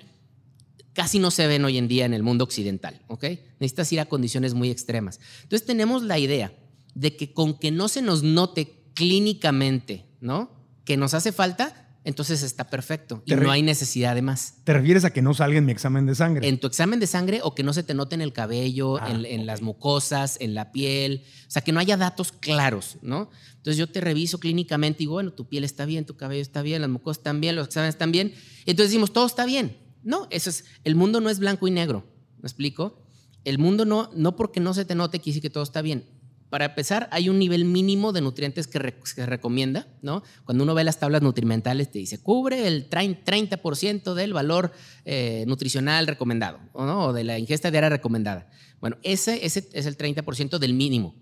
[0.93, 3.25] casi no se ven hoy en día en el mundo occidental, ¿ok?
[3.60, 5.19] Necesitas ir a condiciones muy extremas.
[5.43, 6.54] Entonces tenemos la idea
[6.93, 10.51] de que con que no se nos note clínicamente, ¿no?
[10.84, 14.56] Que nos hace falta, entonces está perfecto y no hay necesidad de más.
[14.63, 16.47] ¿Te refieres a que no salga en mi examen de sangre?
[16.47, 19.12] En tu examen de sangre o que no se te note en el cabello, Ah,
[19.12, 23.30] en, en las mucosas, en la piel, o sea, que no haya datos claros, ¿no?
[23.58, 26.63] Entonces yo te reviso clínicamente y digo, bueno, tu piel está bien, tu cabello está
[26.63, 28.34] bien, las mucosas están bien, los exámenes están bien.
[28.65, 29.77] Entonces decimos, todo está bien.
[30.03, 32.05] No, eso es, el mundo no es blanco y negro,
[32.41, 33.01] ¿me explico?
[33.43, 36.05] El mundo no, no porque no se te note quiere decir que todo está bien.
[36.49, 40.21] Para empezar, hay un nivel mínimo de nutrientes que, re- que recomienda, ¿no?
[40.43, 44.73] Cuando uno ve las tablas nutrimentales, te dice, cubre el trein- 30% del valor
[45.05, 47.05] eh, nutricional recomendado, ¿o ¿no?
[47.05, 48.49] O de la ingesta diaria recomendada.
[48.81, 51.15] Bueno, ese, ese es el 30% del mínimo,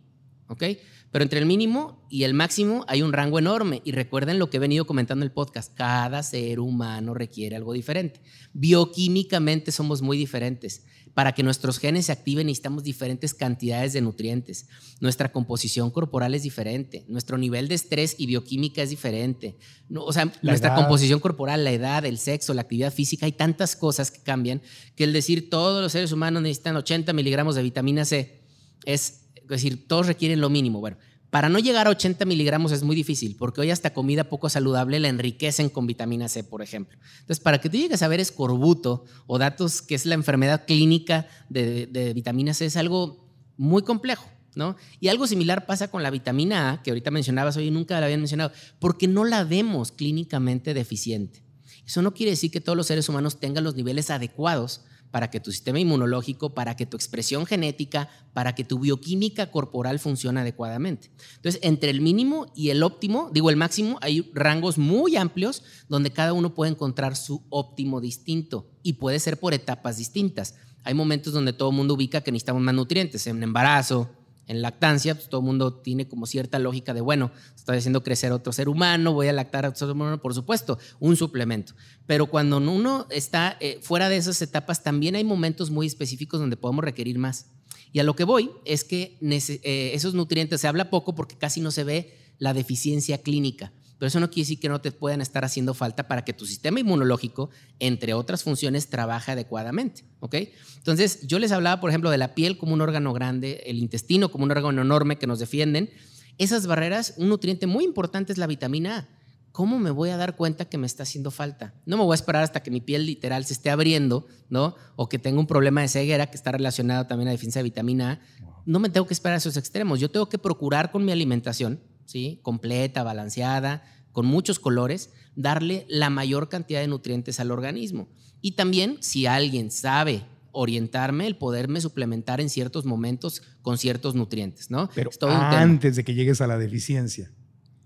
[0.48, 0.64] ¿ok?
[1.12, 3.82] Pero entre el mínimo y el máximo hay un rango enorme.
[3.84, 7.74] Y recuerden lo que he venido comentando en el podcast, cada ser humano requiere algo
[7.74, 8.22] diferente.
[8.54, 10.86] Bioquímicamente somos muy diferentes.
[11.16, 14.68] Para que nuestros genes se activen necesitamos diferentes cantidades de nutrientes.
[15.02, 17.04] Nuestra composición corporal es diferente.
[17.08, 19.58] Nuestro nivel de estrés y bioquímica es diferente.
[19.90, 20.78] No, o sea, La nuestra edad.
[20.78, 24.62] composición corporal, la edad, el sexo, la actividad física, hay tantas cosas que cambian
[24.96, 28.40] que el decir todos los seres humanos necesitan 80 miligramos de vitamina C
[28.86, 30.80] es, es decir, todos requieren lo mínimo.
[30.80, 30.98] Bueno,
[31.30, 35.00] para no llegar a 80 miligramos es muy difícil, porque hoy hasta comida poco saludable
[35.00, 36.98] la enriquecen con vitamina C, por ejemplo.
[37.20, 41.28] Entonces, para que tú llegues a ver escorbuto o datos que es la enfermedad clínica
[41.50, 44.28] de, de vitamina C, es algo muy complejo.
[44.56, 44.76] ¿No?
[45.00, 48.20] Y algo similar pasa con la vitamina A, que ahorita mencionabas, hoy nunca la habían
[48.20, 51.44] mencionado, porque no la vemos clínicamente deficiente.
[51.86, 55.40] Eso no quiere decir que todos los seres humanos tengan los niveles adecuados para que
[55.40, 61.12] tu sistema inmunológico, para que tu expresión genética, para que tu bioquímica corporal funcione adecuadamente.
[61.36, 66.12] Entonces, entre el mínimo y el óptimo, digo el máximo, hay rangos muy amplios donde
[66.12, 70.56] cada uno puede encontrar su óptimo distinto y puede ser por etapas distintas.
[70.84, 74.10] Hay momentos donde todo el mundo ubica que necesitamos más nutrientes, en embarazo,
[74.50, 78.32] en lactancia, pues todo el mundo tiene como cierta lógica de, bueno, estoy haciendo crecer
[78.32, 81.76] otro ser humano, voy a lactar a otro ser humano, por supuesto, un suplemento.
[82.08, 86.58] Pero cuando uno está eh, fuera de esas etapas, también hay momentos muy específicos donde
[86.58, 87.46] podemos requerir más.
[87.94, 91.62] Y a lo que voy es que eh, esos nutrientes se habla poco porque casi
[91.62, 93.72] no se ve la deficiencia clínica.
[94.00, 96.46] Pero eso no quiere decir que no te puedan estar haciendo falta para que tu
[96.46, 100.06] sistema inmunológico, entre otras funciones, trabaje adecuadamente.
[100.22, 100.36] ¿ok?
[100.78, 104.32] Entonces, yo les hablaba, por ejemplo, de la piel como un órgano grande, el intestino
[104.32, 105.90] como un órgano enorme que nos defienden.
[106.38, 109.08] Esas barreras, un nutriente muy importante es la vitamina A.
[109.52, 111.74] ¿Cómo me voy a dar cuenta que me está haciendo falta?
[111.86, 114.76] No me voy a esperar hasta que mi piel literal se esté abriendo, ¿no?
[114.96, 117.64] O que tenga un problema de ceguera que está relacionado también a la deficiencia de
[117.64, 118.20] vitamina A.
[118.66, 120.00] No me tengo que esperar a esos extremos.
[120.00, 122.40] Yo tengo que procurar con mi alimentación, ¿sí?
[122.42, 128.10] Completa, balanceada, con muchos colores, darle la mayor cantidad de nutrientes al organismo.
[128.42, 134.72] Y también, si alguien sabe orientarme, el poderme suplementar en ciertos momentos con ciertos nutrientes,
[134.72, 134.90] ¿no?
[134.96, 137.32] Pero Es todo antes de que llegues a la deficiencia.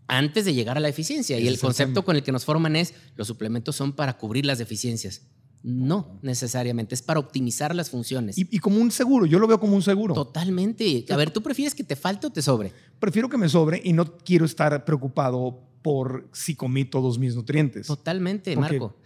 [0.08, 1.40] antes de llegar a la eficiencia.
[1.40, 4.58] Y el concepto con el que nos forman es, los suplementos son para cubrir las
[4.60, 5.22] deficiencias.
[5.64, 8.38] No necesariamente, es para optimizar las funciones.
[8.38, 10.14] Y, y como un seguro, yo lo veo como un seguro.
[10.14, 11.06] Totalmente.
[11.10, 12.74] A ver, ¿tú prefieres que te falte o te sobre?
[13.00, 17.88] Prefiero que me sobre y no quiero estar preocupado por si comí todos mis nutrientes.
[17.88, 18.98] Totalmente, Porque- Marco.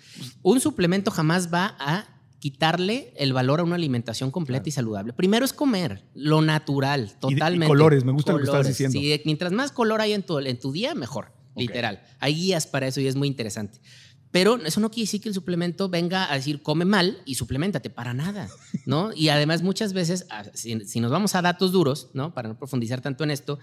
[0.41, 2.05] Un suplemento jamás va a
[2.39, 5.13] quitarle el valor a una alimentación completa y saludable.
[5.13, 7.67] Primero es comer lo natural, Y de- y totalmente.
[7.67, 8.97] colores, me gusta lo que estás diciendo.
[8.99, 12.01] Sí, mientras más color hay en tu, en tu día, mejor, literal.
[12.19, 13.79] Hay guías para eso y es muy interesante.
[14.37, 17.89] Pero eso no quiere decir que el suplemento venga a decir come mal y suplementate,
[17.89, 18.47] para nada,
[18.85, 19.11] ¿no?
[19.11, 22.35] Y además muchas veces, ah, si, si nos vamos a datos duros, ¿no?
[22.35, 23.57] Para no profundizar tanto en esto,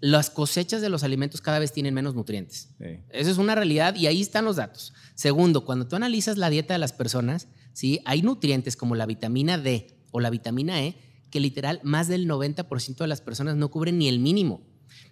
[0.00, 2.68] las cosechas de los alimentos cada vez tienen menos nutrientes.
[2.78, 3.00] Sí.
[3.08, 4.92] Esa es una realidad y ahí están los datos.
[5.14, 8.00] Segundo, cuando tú analizas la dieta de las personas, ¿sí?
[8.04, 10.94] hay nutrientes como la vitamina D o la vitamina E
[11.30, 14.60] que literal más del 90% de las personas no cubren ni el mínimo.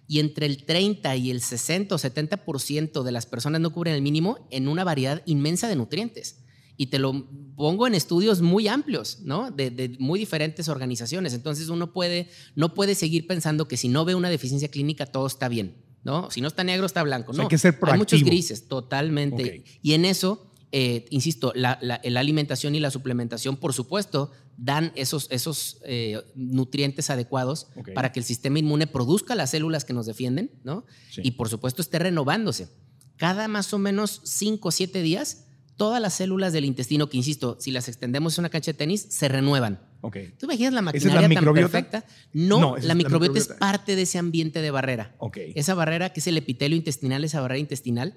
[0.07, 4.01] Y entre el 30 y el 60 o 70% de las personas no cubren el
[4.01, 6.43] mínimo en una variedad inmensa de nutrientes.
[6.77, 9.51] Y te lo pongo en estudios muy amplios, ¿no?
[9.51, 11.33] De, de muy diferentes organizaciones.
[11.33, 15.27] Entonces uno puede, no puede seguir pensando que si no ve una deficiencia clínica todo
[15.27, 16.29] está bien, ¿no?
[16.31, 17.31] Si no está negro está blanco.
[17.31, 18.27] O sea, no, hay que ser hay muchos proactivo.
[18.27, 19.63] grises, totalmente.
[19.81, 24.91] Y en eso, eh, insisto, la, la- la alimentación y la suplementación, por supuesto, dan
[24.95, 30.05] esos, esos eh, nutrientes adecuados para que el sistema inmune produzca las células que nos
[30.05, 30.85] defienden, ¿no?
[31.09, 31.21] Sí.
[31.23, 32.69] Y por supuesto esté renovándose.
[33.17, 35.45] Cada más o menos 5 o 7 días,
[35.77, 39.05] todas las células del intestino, que insisto, si las extendemos en una cancha de tenis,
[39.09, 39.79] se renuevan.
[40.01, 40.17] Ok.
[40.39, 42.05] ¿Tú imaginas la ¿Esa es la maquinaria tan perfecta?
[42.33, 45.15] No, la microbiota es parte de ese ambiente de barrera.
[45.19, 45.37] Ok.
[45.55, 48.15] Esa barrera que es el epitelio intestinal, esa barrera intestinal,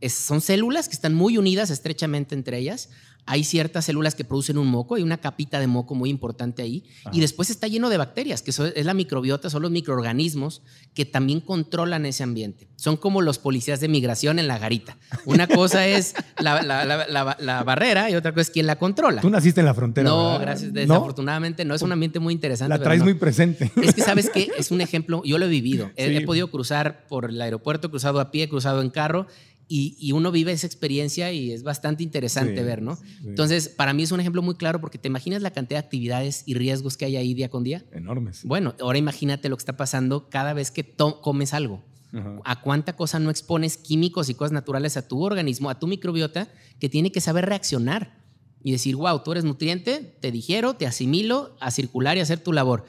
[0.00, 2.88] es- son células que están muy unidas estrechamente entre ellas.
[3.30, 6.84] Hay ciertas células que producen un moco, hay una capita de moco muy importante ahí.
[7.12, 10.62] Y después está lleno de bacterias, que son- es la microbiota, son los microorganismos
[10.94, 12.68] que también controlan ese ambiente.
[12.76, 14.96] Son como los policías de migración en la garita.
[15.26, 18.76] Una cosa es la, la- la- la- la barrera y otra cosa es quién la
[18.78, 19.20] controla.
[19.20, 20.08] Tú naciste en la frontera.
[20.08, 20.40] No, ¿verdad?
[20.40, 20.72] gracias.
[20.72, 21.74] Desafortunadamente no.
[21.74, 22.70] es un ambiente muy interesante.
[22.70, 23.04] La traes no.
[23.04, 23.70] muy presente.
[23.82, 25.90] Es que sabes que es un ejemplo, yo lo he vivido.
[25.96, 26.16] He, Sí.
[26.16, 29.26] he podido cruzar por el aeropuerto, cruzado a pie, cruzado en carro
[29.68, 32.96] y, y uno vive esa experiencia y es bastante interesante Sí, ver, ¿no?
[32.96, 33.02] sí.
[33.24, 36.42] Entonces, para mí es un ejemplo muy claro porque te imaginas la cantidad de actividades
[36.46, 37.84] y riesgos que hay ahí día con día.
[37.92, 38.44] Enormes.
[38.44, 41.84] Bueno, ahora imagínate lo que está pasando cada vez que comes algo.
[42.12, 42.40] Ajá.
[42.44, 46.48] ¿A cuánta cosa no expones químicos y cosas naturales a tu organismo, a tu microbiota,
[46.80, 48.24] que tiene que saber reaccionar
[48.64, 52.52] y decir, wow, tú eres nutriente, te digiero, te asimilo, a circular y hacer tu
[52.52, 52.86] labor.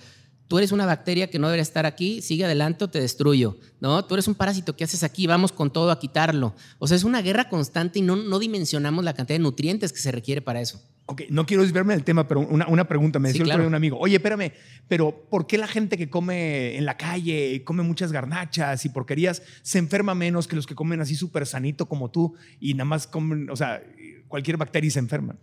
[0.50, 3.58] Tú eres una bacteria que no debería estar aquí, sigue adelante o te destruyo.
[3.80, 4.04] ¿no?
[4.04, 5.28] Tú eres un parásito, ¿qué haces aquí?
[5.28, 6.56] Vamos con todo a quitarlo.
[6.80, 10.00] O sea, es una guerra constante y no, no dimensionamos la cantidad de nutrientes que
[10.00, 10.82] se requiere para eso.
[11.06, 13.20] Ok, no quiero desviarme del tema, pero una, una pregunta.
[13.20, 13.68] Me Sí, decía el otro claro.
[13.68, 14.52] un amigo, oye, espérame,
[14.88, 19.44] pero ¿por qué la gente que come en la calle come muchas garnachas y porquerías
[19.62, 23.06] se enferma menos que los que comen así súper sanito como tú y nada más
[23.06, 23.84] comen, o sea,
[24.28, 25.38] cualquier bacteria y se enferman?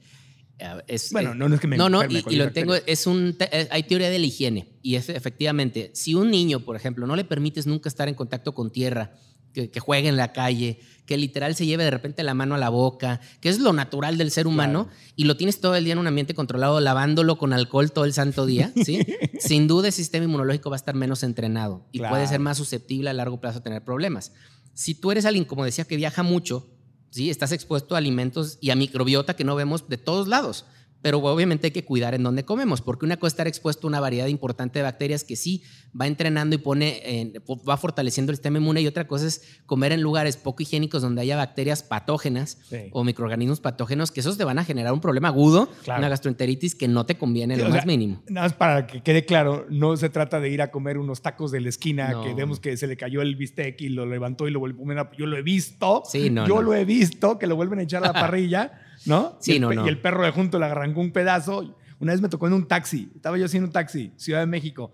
[0.87, 3.37] Es- Bueno, eh, no, no es que me No, no, y, lo tengo, es un,
[3.41, 7.15] eh, hay teoría de la higiene y es efectivamente, si un niño, por ejemplo, no
[7.17, 9.13] le permites nunca estar en contacto con tierra,
[9.53, 12.59] que, que juegue en la calle, que literal se lleve de repente la mano a
[12.59, 15.95] la boca, que es lo natural del ser humano, y lo tienes todo el día
[15.95, 19.01] en un ambiente controlado, lavándolo con alcohol todo el santo día, ¿sí?
[19.41, 22.15] sin duda el sistema inmunológico va a estar menos entrenado y Claro.
[22.15, 24.33] puede ser más susceptible a largo plazo a tener problemas.
[24.75, 26.69] Si tú eres alguien, como decía, que viaja mucho,
[27.19, 30.65] Estás expuesto a alimentos y a microbiota que no vemos de todos lados.
[31.07, 33.91] Pero obviamente hay que cuidar en dónde comemos, porque una cosa es estar expuesto a
[33.91, 35.63] una variedad importante de bacterias que sí
[35.99, 37.35] va entrenando y pone, en-
[37.69, 41.21] va fortaleciendo el sistema inmune, y otra cosa es comer en lugares poco higiénicos donde
[41.23, 42.89] haya bacterias patógenas Sí.
[42.91, 46.01] o microorganismos patógenos, que esos te van a generar un problema agudo, Claro.
[46.01, 48.23] una gastroenteritis que no te conviene en Sí, lo más sea, mínimo.
[48.29, 51.53] Nada más para que quede claro, no se trata de ir a comer unos tacos
[51.53, 52.25] de la esquina No.
[52.25, 55.09] que vemos que se le cayó el bistec y lo levantó y lo vuelve a
[55.17, 56.03] Yo lo he visto.
[56.11, 56.63] Sí, no, Yo no.
[56.63, 58.73] lo he visto que lo vuelven a echar a la parrilla,
[59.07, 59.37] ¿no?
[59.41, 59.87] Sí, y el, no, no.
[59.87, 61.77] Y el perro de junto le arrancó un pedazo.
[61.99, 63.11] Una vez me tocó en un taxi.
[63.15, 64.93] Estaba yo haciendo un taxi, Ciudad de México.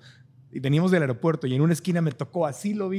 [0.53, 2.99] Y veníamos del aeropuerto y en una esquina me tocó, así lo vi.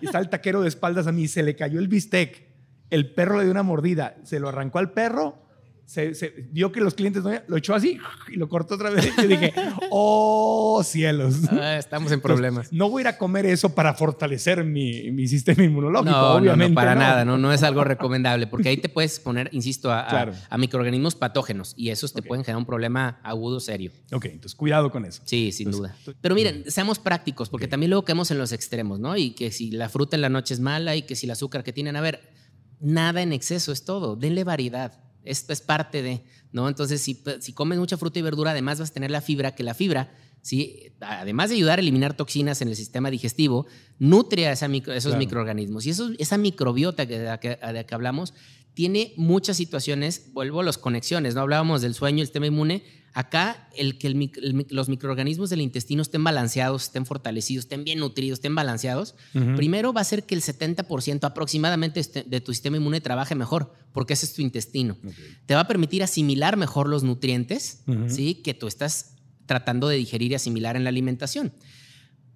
[0.00, 2.46] Y está el taquero de espaldas a mí, se le cayó el bistec.
[2.90, 5.42] El perro le dio una mordida, se lo arrancó al perro,
[5.90, 7.98] se, se- vio que los clientes no, lo echó así
[8.32, 9.10] y lo cortó otra vez.
[9.16, 9.52] Yo dije,
[9.90, 11.34] oh cielos.
[11.50, 12.72] Ah, estamos en problemas.
[12.72, 16.68] No voy a ir a comer eso para fortalecer mi, mi sistema inmunológico, No, obviamente.
[16.70, 20.02] no, para nada, no, no es algo recomendable, porque ahí te puedes poner, insisto, a,
[20.06, 20.32] a- Claro.
[20.48, 23.90] a microorganismos patógenos y esos te pueden generar un problema agudo serio.
[24.12, 25.22] Ok, entonces cuidado con eso.
[25.24, 26.14] Sí, sin Entonces, duda.
[26.20, 29.16] Pero miren, seamos prácticos, porque también luego caemos en los extremos, ¿no?
[29.16, 31.64] Y que si la fruta en la noche es mala y que si el azúcar
[31.64, 32.20] que tienen, a ver,
[32.80, 34.92] nada en exceso es todo, denle variedad.
[35.24, 36.68] Esto es parte de, ¿no?
[36.68, 39.62] Entonces, si, si comes mucha fruta y verdura, además vas a tener la fibra, que
[39.62, 40.92] la fibra, ¿sí?
[41.00, 43.66] además de ayudar a eliminar toxinas en el sistema digestivo,
[43.98, 45.18] nutre a esa micro- esos Claro.
[45.18, 45.86] microorganismos.
[45.86, 48.32] Y eso, esa microbiota que, de, la que, de la que hablamos
[48.74, 51.42] tiene muchas situaciones, vuelvo a las conexiones, ¿no?
[51.42, 52.82] Hablábamos del sueño, el sistema inmune.
[53.12, 57.98] Acá, el que el el los microorganismos del intestino estén balanceados, estén fortalecidos, estén bien
[57.98, 59.16] nutridos, estén balanceados,
[59.56, 63.72] primero va a hacer que el 70% aproximadamente este- de tu sistema inmune trabaje mejor,
[63.92, 64.96] porque ese es tu intestino.
[65.46, 68.08] Te va a permitir asimilar mejor los nutrientes, Ujú.
[68.08, 68.34] ¿sí?
[68.36, 71.52] Que tú estás tratando de digerir y asimilar en la alimentación.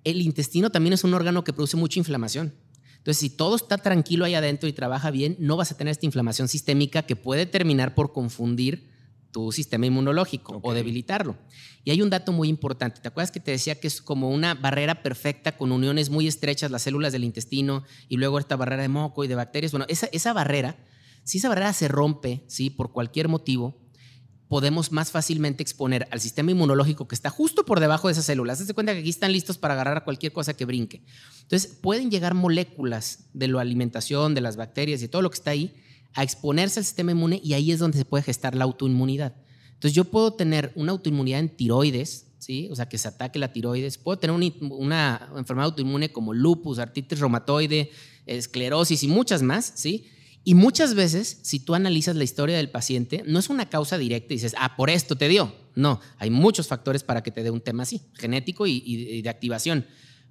[0.03, 2.53] El intestino también es un órgano que produce mucha inflamación.
[2.99, 6.07] Entonces, si todo está tranquilo ahí adentro y trabaja bien, no vas a tener esta
[6.07, 8.93] inflamación sistémica que puede terminar por confundir
[9.35, 11.37] tu sistema inmunológico o debilitarlo.
[11.83, 13.01] Y hay un dato muy importante.
[13.01, 16.71] ¿Te acuerdas que te decía que es como una barrera perfecta con uniones muy estrechas,
[16.71, 19.73] las células del intestino y luego esta barrera de moco y de bacterias?
[19.73, 20.77] Bueno, esa, esa barrera,
[21.25, 22.71] si esa barrera se rompe, ¿sí?
[22.71, 23.77] por cualquier motivo,
[24.47, 28.61] podemos más fácilmente exponer al sistema inmunológico que está justo por debajo de esas células.
[28.61, 31.03] Hazte cuenta que aquí están listos para agarrar a cualquier cosa que brinque.
[31.43, 35.51] Entonces, pueden llegar moléculas de la alimentación, de las bacterias y todo lo que está
[35.51, 35.75] ahí
[36.15, 39.35] a exponerse al sistema inmune y ahí es donde se puede gestar la autoinmunidad.
[39.75, 42.69] Entonces yo puedo tener una autoinmunidad en tiroides, ¿sí?
[42.71, 47.19] o sea, que se ataque la tiroides, puedo tener una, enfermedad autoinmune como lupus, artritis
[47.19, 47.91] reumatoide,
[48.27, 50.07] esclerosis y muchas más, ¿sí?
[50.47, 54.35] Y muchas veces, si tú analizas la historia del paciente, no es una causa directa
[54.35, 55.55] y dices, ah, por esto te dio.
[55.75, 59.29] No, hay muchos factores para que te dé un tema así, genético y, y de
[59.31, 59.87] activación.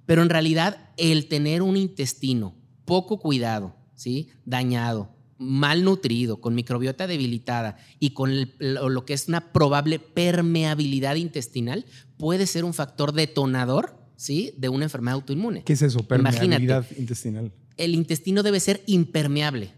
[0.06, 4.30] Pero en realidad, el tener un intestino poco cuidado, ¿sí?
[4.44, 11.84] dañado, malnutrido, con microbiota debilitada y con lo que es una probable permeabilidad intestinal,
[12.16, 14.54] puede ser un factor detonador ¿sí?
[14.56, 15.64] de una enfermedad autoinmune.
[15.64, 16.00] ¿Qué es eso?
[16.06, 17.52] Permeabilidad intestinal.
[17.76, 19.72] El intestino debe ser impermeable.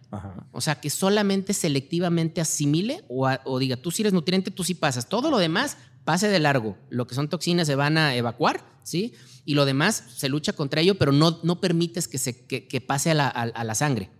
[0.52, 4.74] O sea, que solamente selectivamente asimile o, o, diga, tú si eres nutriente, tú sí
[4.74, 5.08] pasas.
[5.08, 6.76] Todo lo demás pase de largo.
[6.90, 9.14] Lo que son toxinas se van a evacuar, ¿sí?
[9.46, 13.10] Y lo demás se lucha contra ello, pero no, no permites que, se, que, pase
[13.10, 14.10] a la, a la sangre.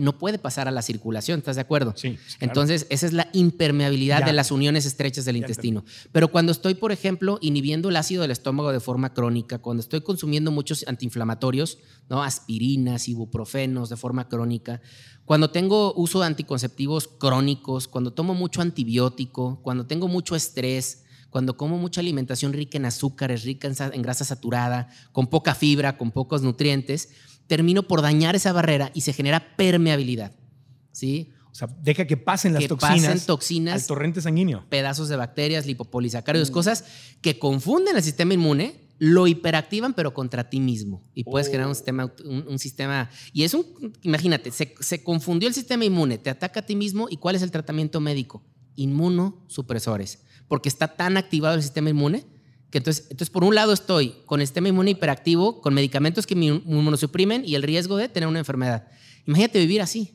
[0.00, 1.94] No puede pasar a la circulación, ¿estás de acuerdo?
[1.96, 2.18] Sí.
[2.40, 5.84] Entonces, esa es la impermeabilidad de las uniones estrechas del intestino.
[6.12, 10.02] Pero cuando estoy, por ejemplo, inhibiendo el ácido del estómago de forma crónica, cuando estoy
[10.02, 11.78] consumiendo muchos antiinflamatorios,
[12.10, 12.22] ¿no?
[12.22, 14.80] aspirinas, ibuprofenos de forma crónica,
[15.24, 21.56] cuando tengo uso de anticonceptivos crónicos, cuando tomo mucho antibiótico, cuando tengo mucho estrés, cuando
[21.56, 26.42] como mucha alimentación rica en azúcares, rica en grasa saturada, con poca fibra, con pocos
[26.42, 27.08] nutrientes,
[27.46, 30.32] termino por dañar esa barrera y se genera permeabilidad.
[30.92, 31.32] ¿Sí?
[31.52, 34.64] O sea, deja que pasen las toxinas, pasen toxinas al torrente sanguíneo.
[34.70, 36.52] Pedazos de bacterias, lipopolisacáridos, mm.
[36.54, 36.84] cosas
[37.20, 41.04] que confunden el sistema inmune, lo hiperactivan, pero contra ti mismo.
[41.12, 41.74] Y puedes generar un oh.
[41.74, 43.10] sistema, un, sistema.
[43.34, 43.66] Y es un.
[44.00, 47.08] Imagínate, se, se, confundió el sistema inmune, te ataca a ti mismo.
[47.10, 48.42] ¿Y cuál es el tratamiento médico?
[48.76, 50.20] Inmunosupresores.
[50.48, 52.24] Porque está tan activado el sistema inmune
[52.78, 57.44] entonces, entonces, por un lado estoy con sistema inmune hiperactivo, con medicamentos que me inmunosuprimen
[57.44, 58.88] y el riesgo de tener una enfermedad.
[59.26, 60.14] Imagínate vivir así.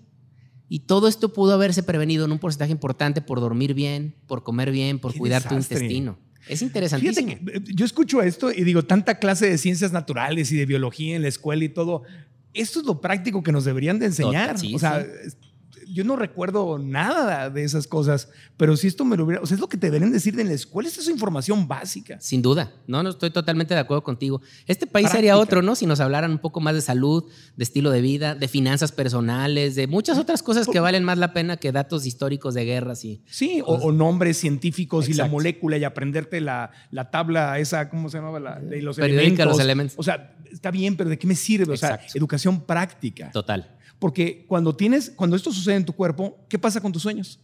[0.70, 4.72] Y todo esto pudo haberse prevenido en un porcentaje importante por dormir bien, por comer
[4.72, 6.18] bien, por cuidar tu intestino.
[6.50, 7.32] Es interesantísimo.
[7.32, 11.22] Eh, yo escucho esto y digo, tanta clase de ciencias naturales y de biología en
[11.22, 12.04] la escuela y todo.
[12.54, 14.56] Esto es lo práctico que nos deberían de enseñar.
[14.56, 15.06] o sea,
[15.94, 19.56] yo no recuerdo nada de esas cosas, pero si esto me lo hubiera, o sea,
[19.56, 22.18] es lo que te deberían decir en la escuela, es información básica.
[22.20, 24.42] Sin duda, no, no estoy totalmente de acuerdo contigo.
[24.66, 25.76] Este país sería otro, ¿no?
[25.76, 29.76] Si nos hablaran un poco más de salud, de estilo de vida, de finanzas personales,
[29.76, 33.22] de muchas otras cosas que valen más la pena que datos históricos de guerras y...
[33.26, 38.18] Sí, o, nombres científicos y la molécula y aprenderte la, la, tabla esa, ¿cómo se
[38.18, 38.40] llamaba?
[38.40, 39.46] La, de los elementos.
[39.46, 39.96] los elementos.
[39.98, 41.74] O sea, está bien, pero ¿de qué me sirve?
[41.74, 43.32] O sea, educación práctica.
[43.32, 43.77] Total.
[44.00, 47.40] Porque cuando tienes, cuando esto sucede en tu cuerpo, ¿qué pasa con tus sueños?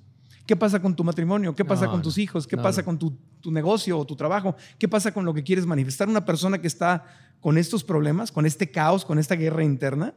[0.45, 1.55] ¿Qué pasa con tu matrimonio?
[1.55, 2.45] ¿Qué pasa con tus hijos?
[2.45, 4.55] ¿Qué pasa con tu, negocio o tu trabajo?
[4.77, 6.09] ¿Qué pasa con lo que quieres manifestar?
[6.09, 7.05] Una persona que está
[7.39, 10.13] con estos problemas, con este caos, con esta guerra interna,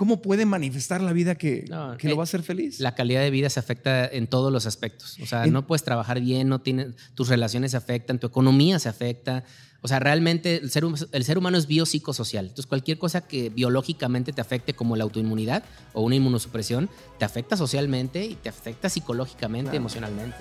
[0.00, 2.80] ¿cómo puede manifestar la vida que, lo eh, va a hacer feliz?
[2.80, 5.18] La calidad de vida se afecta en todos los aspectos.
[5.22, 8.88] O sea, no puedes trabajar bien, no tienes, tus relaciones se afectan, tu economía se
[8.88, 9.44] afecta.
[9.82, 12.46] O sea, realmente el ser, el ser humano es biopsicosocial.
[12.46, 17.58] Entonces, cualquier cosa que biológicamente te afecte, como la autoinmunidad o una inmunosupresión, te afecta
[17.58, 20.38] socialmente y te afecta psicológicamente, emocionalmente.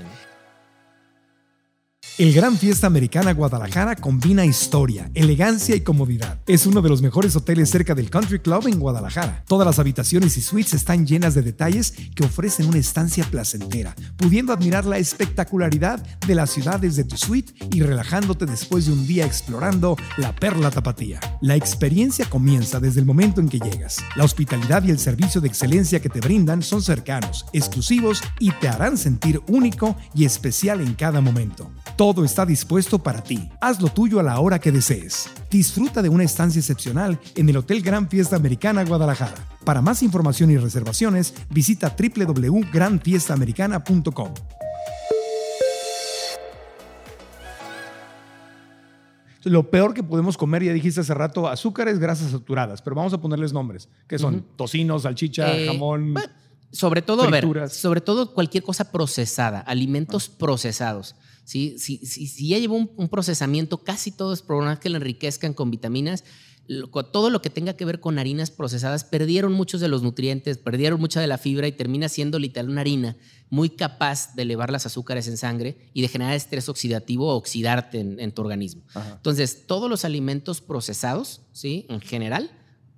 [2.19, 6.41] El Gran Fiesta Americana Guadalajara combina historia, elegancia y comodidad.
[6.47, 9.45] Es uno de los mejores hoteles cerca del Country Club en Guadalajara.
[9.47, 14.51] Todas las habitaciones y suites están llenas de detalles que ofrecen una estancia placentera, pudiendo
[14.51, 19.25] admirar la espectacularidad de la ciudad desde tu suite y relajándote después de un día
[19.25, 21.21] explorando la Perla Tapatía.
[21.39, 23.95] La experiencia comienza desde el momento en que llegas.
[24.17, 28.67] La hospitalidad y el servicio de excelencia que te brindan son cercanos, exclusivos y te
[28.67, 31.71] harán sentir único y especial en cada momento.
[32.17, 33.49] Está dispuesto para ti.
[33.61, 35.29] Haz lo tuyo a la hora que desees.
[35.49, 39.35] Disfruta de una estancia excepcional en el Hotel Gran Fiesta Americana Guadalajara.
[39.63, 44.33] Para más información y reservaciones, visita www.granfiestaamericana.com.
[49.43, 53.21] Lo peor que podemos comer, ya dijiste hace rato, azúcares, grasas saturadas, pero vamos a
[53.21, 56.15] ponerles nombres, que son tocino, salchicha, eh, jamón.
[56.71, 61.15] sobre todo, a ver, sobre todo cualquier cosa procesada, alimentos procesados.
[61.49, 66.23] Si, si, ya lleva un, procesamiento, casi todo es problemas que le enriquezcan con vitaminas,
[67.11, 70.99] todo lo que tenga que ver con harinas procesadas perdieron muchos de los nutrientes, perdieron
[70.99, 73.17] mucha de la fibra y termina siendo literal una harina
[73.49, 77.99] muy capaz de elevar las azúcares en sangre y de generar estrés oxidativo o oxidarte
[77.99, 78.83] en, tu organismo.
[78.93, 81.87] Entonces, todos los alimentos procesados, ¿sí?
[81.89, 82.51] En general,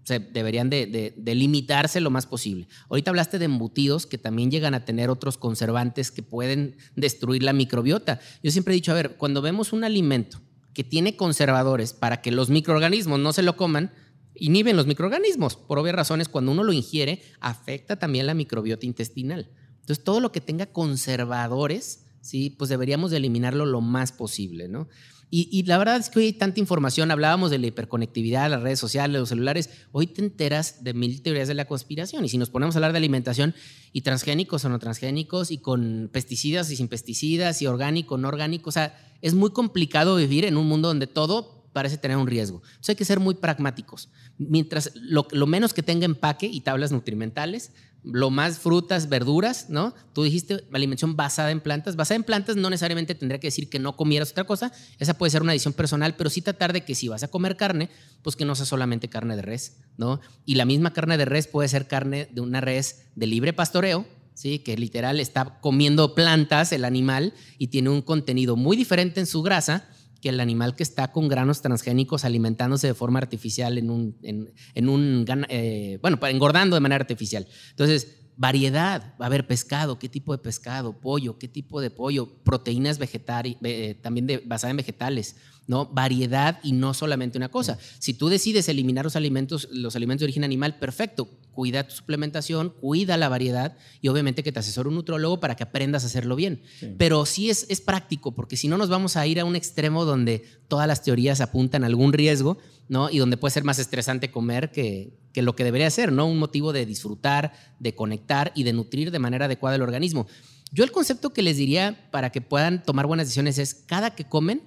[0.04, 2.68] se deberían de, limitarse lo más posible.
[2.90, 7.54] Ahorita hablaste de embutidos que también llegan a tener otros conservantes que pueden destruir la
[7.54, 8.20] microbiota.
[8.44, 10.42] Yo siempre he dicho, a ver, cuando vemos un alimento
[10.74, 13.92] que tiene conservadores para que los microorganismos no se lo coman,
[14.36, 15.56] inhiben los microorganismos.
[15.56, 19.50] Por obvias razones, cuando uno lo ingiere, afecta también la microbiota intestinal.
[19.82, 24.88] Entonces, todo lo que tenga conservadores, sí, pues deberíamos de eliminarlo lo más posible, ¿no?
[25.34, 28.80] Y, la verdad es que hoy hay tanta información, hablábamos de la hiperconectividad, las redes
[28.80, 32.50] sociales, los celulares, hoy te enteras de mil teorías de la conspiración y si nos
[32.50, 33.56] ponemos a hablar de alimentación
[33.94, 38.68] y transgénicos o no transgénicos y con pesticidas y sin pesticidas y orgánico, no orgánico,
[38.68, 42.62] o sea, es muy complicado vivir en un mundo donde todo parece tener un riesgo.
[42.86, 44.10] Hay que ser muy pragmáticos.
[44.38, 47.72] Mientras lo, lo menos que tenga empaque y tablas nutrimentales,
[48.04, 49.94] lo más frutas, verduras, ¿no?
[50.14, 51.96] Tú dijiste alimentación basada en plantas.
[51.96, 54.72] Basada en plantas no necesariamente tendría que decir que no comieras otra cosa.
[54.98, 57.58] Esa puede ser una decisión personal, pero sí tratar de que si vas a comer
[57.58, 57.90] carne,
[58.24, 60.20] pues que no sea solamente carne de res, ¿no?
[60.46, 64.08] Y la misma carne de res puede ser carne de una res de libre pastoreo,
[64.34, 64.60] ¿sí?
[64.60, 69.44] Que literal está comiendo plantas el animal y tiene un contenido muy diferente en su
[69.44, 69.88] grasa
[70.22, 74.90] que el animal que está con granos transgénicos alimentándose de forma artificial en un, en,
[74.90, 77.48] un eh, bueno, engordando de manera artificial.
[77.72, 82.28] Entonces, variedad, va a haber pescado, qué tipo de pescado, pollo, qué tipo de pollo,
[82.44, 85.36] proteínas vegetales, eh, también de, basadas en vegetales,
[85.68, 85.86] ¿no?
[85.86, 87.78] Variedad y no solamente una cosa.
[88.00, 92.70] Si tú decides eliminar los alimentos, los alimentos de origen animal, perfecto, cuida tu suplementación,
[92.70, 96.36] cuida la variedad y obviamente que te asesore un nutrólogo para que aprendas a hacerlo
[96.36, 96.62] bien.
[96.98, 100.06] Pero sí es, es práctico, porque si no nos vamos a ir a un extremo
[100.06, 102.58] donde todas las teorías apuntan a algún riesgo,
[102.88, 103.10] ¿no?
[103.10, 106.26] Y donde puede ser más estresante comer que, que lo que debería ser, ¿no?
[106.26, 110.28] Un motivo de disfrutar, de conectar y de nutrir de manera adecuada el organismo.
[110.74, 114.24] Yo el concepto que les diría para que puedan tomar buenas decisiones es cada que
[114.24, 114.62] comen,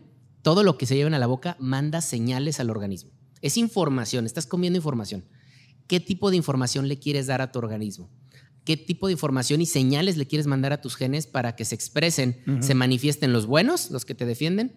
[0.44, 3.10] todo lo que se lleven a la boca manda señales al organismo.
[3.40, 5.24] Es información, estás comiendo información.
[5.88, 8.10] ¿Qué tipo de información le quieres dar a tu organismo?
[8.64, 11.74] ¿Qué tipo de información y señales le quieres mandar a tus genes para que se
[11.74, 14.74] expresen, se manifiesten los buenos, los que te defienden,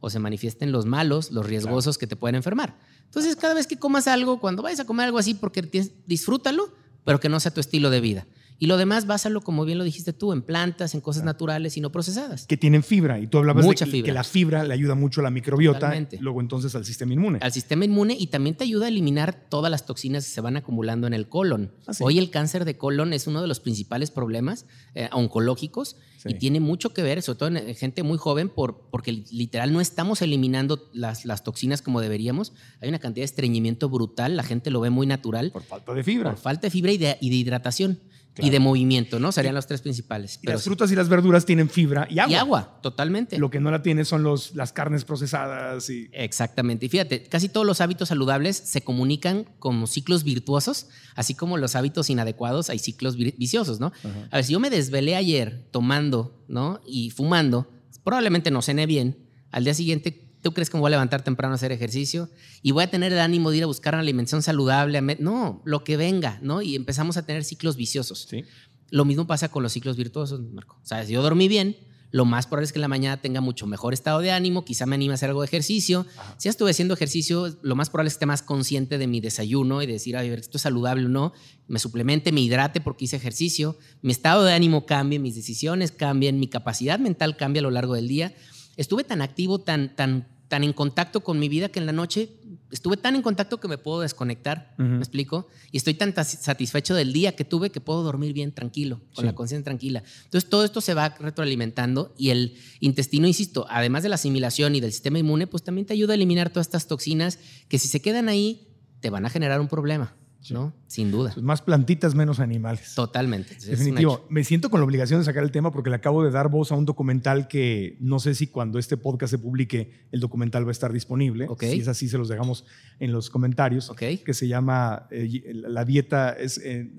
[0.00, 2.76] o se manifiesten los malos, los riesgosos que te pueden enfermar?
[3.04, 5.62] Entonces, cada vez que comas algo, cuando vayas a comer algo así, porque
[6.06, 8.26] disfrútalo, pero que no sea tu estilo de vida.
[8.58, 11.80] Y lo demás, básalo, como bien lo dijiste tú, en plantas, en cosas naturales y
[11.80, 12.46] no procesadas.
[12.46, 13.18] Que tienen fibra.
[13.18, 16.74] Y tú hablabas de que, la fibra le ayuda mucho a la microbiota, luego entonces
[16.74, 17.38] al sistema inmune.
[17.42, 20.56] Al sistema inmune y también te ayuda a eliminar todas las toxinas que se van
[20.56, 21.72] acumulando en el colon.
[21.86, 26.34] Ah, Hoy el cáncer de colon es uno de los principales problemas eh, oncológicos y
[26.34, 30.22] tiene mucho que ver, sobre todo en gente muy joven, por, porque literal no estamos
[30.22, 32.52] eliminando las, las toxinas como deberíamos.
[32.80, 35.50] Hay una cantidad de estreñimiento brutal, la gente lo ve muy natural.
[35.52, 36.30] Por falta de fibra.
[36.30, 38.00] Por falta de fibra y de, y de hidratación.
[38.38, 39.32] Y de movimiento, ¿no?
[39.32, 40.38] Serían los tres principales.
[40.42, 42.32] las frutas y las verduras tienen fibra y agua.
[42.32, 43.38] Y agua, totalmente.
[43.38, 45.88] Lo que no la tiene son los, las carnes procesadas.
[45.88, 46.10] Y...
[46.12, 46.86] Exactamente.
[46.86, 51.76] Y fíjate, casi todos los hábitos saludables se comunican como ciclos virtuosos, así como los
[51.76, 53.92] hábitos inadecuados hay ciclos viciosos, ¿no?
[54.30, 56.80] A ver, si yo me desvelé ayer tomando, ¿no?
[56.86, 57.70] Y fumando,
[58.04, 59.18] probablemente no cené bien.
[59.50, 62.30] Al día siguiente ¿Tú crees que me voy a levantar temprano a hacer ejercicio?
[62.62, 65.02] Y voy a tener el ánimo de ir a buscar una alimentación saludable.
[65.18, 66.62] No, lo que venga, ¿no?
[66.62, 68.28] Y empezamos a tener ciclos viciosos.
[68.30, 68.44] Sí.
[68.90, 70.78] Lo mismo pasa con los ciclos virtuosos, Marco.
[70.80, 71.76] O sea, si yo dormí bien,
[72.12, 74.86] lo más probable es que en la mañana tenga mucho mejor estado de ánimo, quizá
[74.86, 76.06] me anime a hacer algo de ejercicio.
[76.36, 79.20] Si ya estuve haciendo ejercicio, lo más probable es que esté más consciente de mi
[79.20, 81.32] desayuno y decir, a ver, esto es saludable o no,
[81.66, 86.38] me suplemente, me hidrate porque hice ejercicio, mi estado de ánimo cambie, mis decisiones cambien,
[86.38, 88.32] mi capacidad mental cambia a lo largo del día.
[88.76, 92.30] Estuve tan activo, tan, tan tan en contacto con mi vida que en la noche
[92.70, 95.48] estuve tan en contacto que me puedo desconectar, ¿me explico?
[95.72, 99.34] Y estoy tan satisfecho del día que tuve que puedo dormir bien tranquilo, con la
[99.34, 100.02] conciencia tranquila.
[100.24, 104.80] Entonces todo esto se va retroalimentando y el intestino, insisto, además de la asimilación y
[104.80, 107.38] del sistema inmune, pues también te ayuda a eliminar todas estas toxinas
[107.68, 108.68] que si se quedan ahí
[109.00, 110.14] te van a generar un problema.
[110.50, 110.72] ¿No?
[110.86, 111.34] Sin duda.
[111.40, 112.94] Más plantitas, menos animales.
[112.94, 113.54] Totalmente.
[113.54, 114.26] Definitivo.
[114.30, 116.72] Me siento con la obligación de sacar el tema porque le acabo de dar voz
[116.72, 120.68] a un documental que no sé si cuando este podcast se publique el documental va
[120.68, 121.48] a estar disponible.
[121.60, 122.64] Si es así, se los dejamos
[122.98, 123.92] en los comentarios.
[123.96, 126.58] Que se llama eh, La dieta es...
[126.58, 126.90] Eh,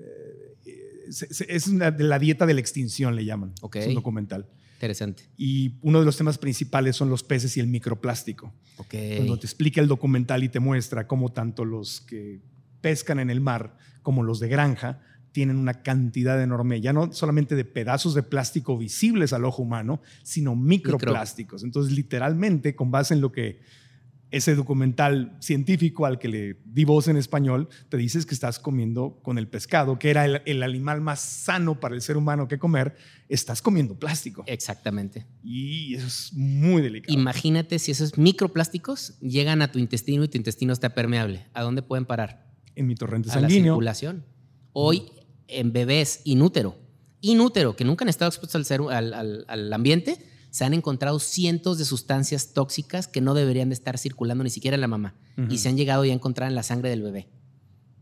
[1.48, 3.54] es la dieta de la extinción, le llaman.
[3.72, 4.46] Es un documental.
[4.78, 5.24] Interesante.
[5.36, 8.52] Y uno de los temas principales son los peces y el microplástico.
[8.76, 12.40] Cuando te explica el documental y te muestra cómo tanto los que
[12.80, 15.00] pescan en el mar, como los de granja,
[15.32, 20.00] tienen una cantidad enorme, ya no solamente de pedazos de plástico visibles al ojo humano,
[20.22, 21.62] sino microplásticos.
[21.62, 23.60] Entonces, literalmente, con base en lo que
[24.30, 29.20] ese documental científico al que le di voz en español, te dices que estás comiendo
[29.22, 32.58] con el pescado, que era el, el, animal más sano para el ser humano que
[32.58, 32.96] comer,
[33.28, 34.44] estás comiendo plástico.
[34.46, 35.26] Exactamente.
[35.42, 37.18] Y eso es muy delicado.
[37.18, 41.46] Imagínate si esos microplásticos llegan a tu intestino y tu intestino está permeable.
[41.54, 42.47] ¿A dónde pueden parar?
[42.78, 43.74] En mi torrente a sanguíneo.
[43.74, 44.24] la circulación.
[44.72, 45.02] Hoy,
[45.48, 46.76] en bebés inútero,
[47.20, 50.18] inútero, que nunca han estado expuestos al, ser, al, al, al ambiente,
[50.50, 54.76] se han encontrado cientos de sustancias tóxicas que no deberían de estar circulando ni siquiera
[54.76, 55.52] en la mamá uh -huh.
[55.52, 57.28] y se han llegado ya a encontrar en la sangre del bebé.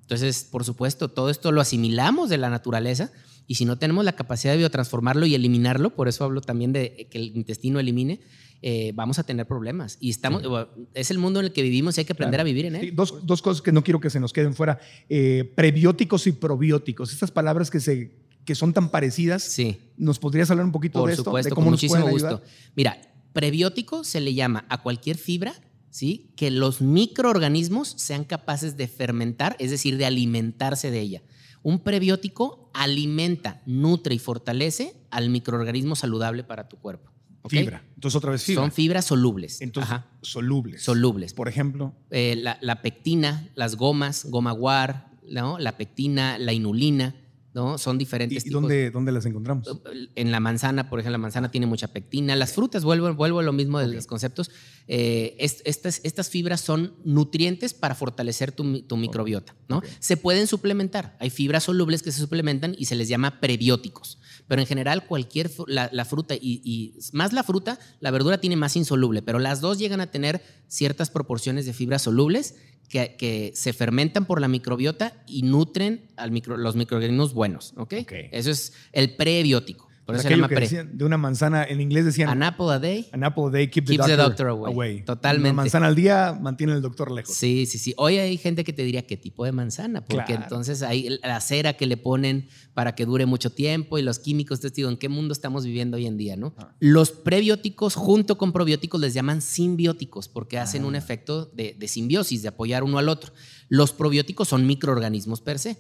[0.03, 3.11] Entonces, por supuesto, todo esto lo asimilamos de la naturaleza
[3.49, 7.09] y si no tenemos la capacidad de biotransformarlo y eliminarlo, por eso hablo también de
[7.11, 8.21] que el intestino elimine,
[8.63, 9.99] eh, vamos a tener problemas.
[10.01, 10.49] Y estamos, sí.
[10.95, 12.43] es el mundo en el que vivimos y hay que aprender claro.
[12.43, 12.81] a vivir en él.
[12.83, 14.79] Sí, dos, dos, cosas que no quiero que se nos queden fuera.
[15.09, 19.43] Eh, prebióticos y probióticos, estas palabras que se que son tan parecidas.
[19.43, 19.79] Sí.
[19.99, 21.25] ¿Nos podrías hablar un poquito Por de esto?
[21.25, 22.41] supuesto, de cómo con nos muchísimo gusto.
[22.75, 22.99] Mira,
[23.35, 25.53] prebiótico se le llama a cualquier fibra,
[25.91, 26.33] ¿sí?
[26.37, 31.23] Que los microorganismos sean capaces de fermentar, es decir, de alimentarse de ella.
[31.63, 37.16] Un prebiótico alimenta, nutre y fortalece al microorganismo saludable para tu cuerpo.
[37.47, 37.61] ¿Okay?
[37.61, 37.83] Fibra.
[37.95, 38.63] Entonces, otra vez fibra.
[38.63, 39.61] Son fibras solubles.
[39.61, 40.07] Entonces, Ajá.
[40.23, 40.83] solubles.
[40.83, 41.35] Solubles.
[41.35, 41.95] Por ejemplo.
[42.11, 45.59] Eh, la, la, pectina, las gomas, goma guar, ¿no?
[45.59, 47.15] la pectina, la inulina.
[47.57, 47.79] ¿no?
[47.79, 48.61] Son diferentes ¿Y, tipos.
[48.61, 49.67] dónde, dónde las encontramos?
[50.15, 52.37] En la manzana, por ejemplo, la manzana tiene mucha pectina.
[52.37, 54.51] Las frutas, vuelvo, vuelvo a lo mismo de los conceptos.
[54.89, 59.57] Eh, es, estas, estas fibras son nutrientes para fortalecer tu, tu microbiota.
[59.69, 59.79] ¿no?
[59.79, 59.91] Okay.
[60.01, 61.17] Se pueden suplementar.
[61.19, 64.19] Hay fibras solubles que se suplementan y se les llama prebióticos.
[64.49, 68.57] Pero en general, cualquier la, la fruta y, y, más la fruta, la verdura tiene
[68.57, 72.55] más insoluble, pero las dos llegan a tener ciertas proporciones de fibras solubles
[72.89, 77.75] que, que, se fermentan por la microbiota y nutren a micro, los microorganismos buenos.
[77.77, 78.03] ¿okay?
[78.03, 78.29] Okay.
[78.33, 79.86] Eso es el prebiótico.
[80.07, 80.65] Por eso se llama que pre.
[80.67, 82.29] decían de una manzana, en inglés decían.
[82.29, 83.09] An apple a day.
[83.13, 84.73] An apple a day keep the, keeps doctor, the doctor away.
[84.73, 85.03] away.
[85.03, 85.51] Totalmente.
[85.51, 87.35] Una manzana al día mantiene al doctor lejos.
[87.35, 87.93] Sí, sí, sí.
[87.97, 90.43] Hoy hay gente que te diría qué tipo de manzana, porque Claro.
[90.45, 94.59] entonces hay la cera que le ponen para que dure mucho tiempo y los químicos.
[94.59, 96.55] Entonces digo, ¿en qué mundo estamos viviendo hoy en día, no?
[96.57, 96.73] Ah.
[96.79, 100.87] Los prebióticos junto con probióticos les llaman simbióticos porque hacen Ah.
[100.87, 103.33] un efecto de, de simbiosis, de apoyar uno al otro.
[103.69, 105.79] Los probióticos son microorganismos per se.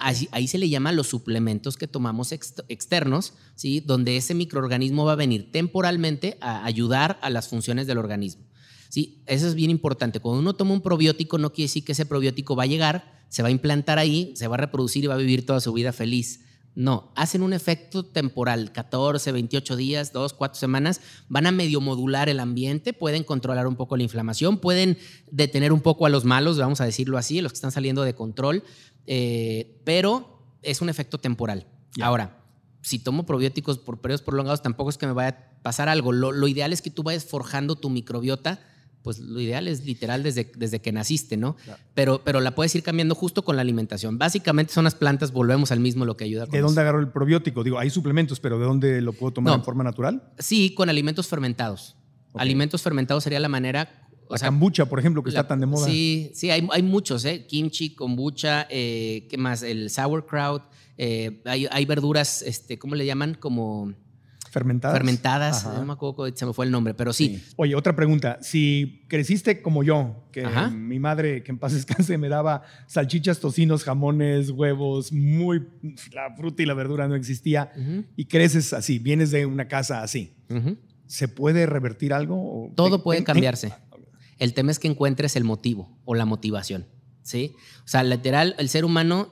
[0.00, 3.80] Ahí, se le llama los suplementos que tomamos ex, externos, ¿sí?
[3.80, 8.44] donde ese microorganismo va a venir temporalmente a ayudar a las funciones del organismo.
[8.88, 9.22] ¿sí?
[9.26, 10.20] Eso es bien importante.
[10.20, 13.42] Cuando uno toma un probiótico, no quiere decir que ese probiótico va a llegar, se
[13.42, 15.92] va a implantar ahí, se va a reproducir y va a vivir toda su vida
[15.92, 16.40] feliz.
[16.76, 22.28] No, hacen un efecto temporal, 14, 28 días, 2, 4 semanas, van a medio modular
[22.28, 24.98] el ambiente, pueden controlar un poco la inflamación, pueden
[25.30, 28.14] detener un poco a los malos, vamos a decirlo así, los que están saliendo de
[28.14, 28.64] control,
[29.06, 31.68] eh, pero es un efecto temporal.
[32.00, 32.42] Ahora,
[32.82, 36.10] si tomo probióticos por periodos prolongados, tampoco es que me vaya a pasar algo.
[36.10, 38.60] Lo, lo ideal es que tú vayas forjando tu microbiota
[39.04, 41.54] pues lo ideal es literal desde, desde que naciste, ¿no?
[41.64, 41.80] Claro.
[41.94, 44.18] Pero, pero la puedes ir cambiando justo con la alimentación.
[44.18, 46.66] Básicamente son las plantas, volvemos al mismo lo que ayuda con ¿De eso.
[46.66, 47.62] dónde agarro el probiótico?
[47.62, 49.58] Digo, hay suplementos, pero ¿de dónde lo puedo tomar No.
[49.58, 50.32] en forma natural?
[50.40, 51.96] Sí, con alimentos fermentados.
[52.34, 54.08] Alimentos fermentados sería la manera...
[54.26, 55.86] o La sea, kombucha, por ejemplo, que la- está tan de moda.
[55.86, 57.46] Sí, sí, hay, hay muchos, ¿eh?
[57.46, 59.62] Kimchi, kombucha, eh, ¿qué más?
[59.62, 60.62] El sauerkraut.
[60.96, 63.34] eh, hay, hay verduras, este, ¿cómo le llaman?
[63.34, 63.92] Como
[64.54, 64.96] Fermentadas.
[64.96, 65.66] fermentadas.
[65.66, 65.78] Ajá.
[65.80, 67.42] No me acuerdo, cómo se me fue el nombre, pero sí.
[67.56, 68.38] Oye, otra pregunta.
[68.40, 70.70] Si creciste como yo, que Ajá.
[70.70, 75.66] mi madre, que en paz descanse, me daba salchichas, tocinos, jamones, huevos, muy.
[76.12, 77.72] La fruta y la verdura no existía.
[78.16, 80.36] Y creces así, vienes de una casa así.
[81.06, 82.72] ¿Se puede revertir algo?
[82.76, 83.74] Todo puede cambiarse.
[84.38, 86.86] El tema es que encuentres el motivo o la motivación,
[87.22, 87.56] ¿sí?
[87.84, 89.30] O sea, literal, el ser humano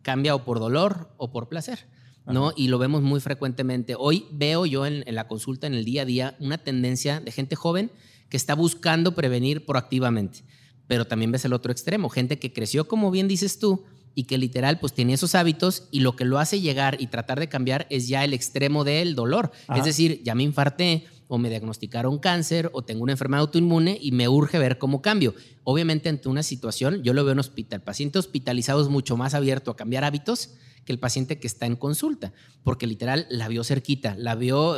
[0.00, 1.86] cambia o por dolor o por placer,
[2.26, 2.52] ¿no?
[2.56, 3.94] Y lo vemos muy frecuentemente.
[3.98, 7.32] Hoy veo yo en, en la consulta, en el día a día, una tendencia de
[7.32, 7.90] gente joven
[8.28, 10.44] que está buscando prevenir proactivamente.
[10.86, 14.38] Pero también ves el otro extremo, gente que creció, como bien dices tú, y que
[14.38, 17.86] literal pues tiene esos hábitos y lo que lo hace llegar y tratar de cambiar
[17.90, 19.50] es ya el extremo del dolor.
[19.66, 19.78] Ajá.
[19.78, 24.12] Es decir, ya me infarté o me diagnosticaron cáncer o tengo una enfermedad autoinmune y
[24.12, 25.34] me urge ver cómo cambio.
[25.62, 29.34] Obviamente ante una situación, yo lo veo en hospital, el paciente hospitalizado es mucho más
[29.34, 30.50] abierto a cambiar hábitos
[30.84, 34.76] que el paciente que está en consulta, porque literal la vio cerquita, la vio,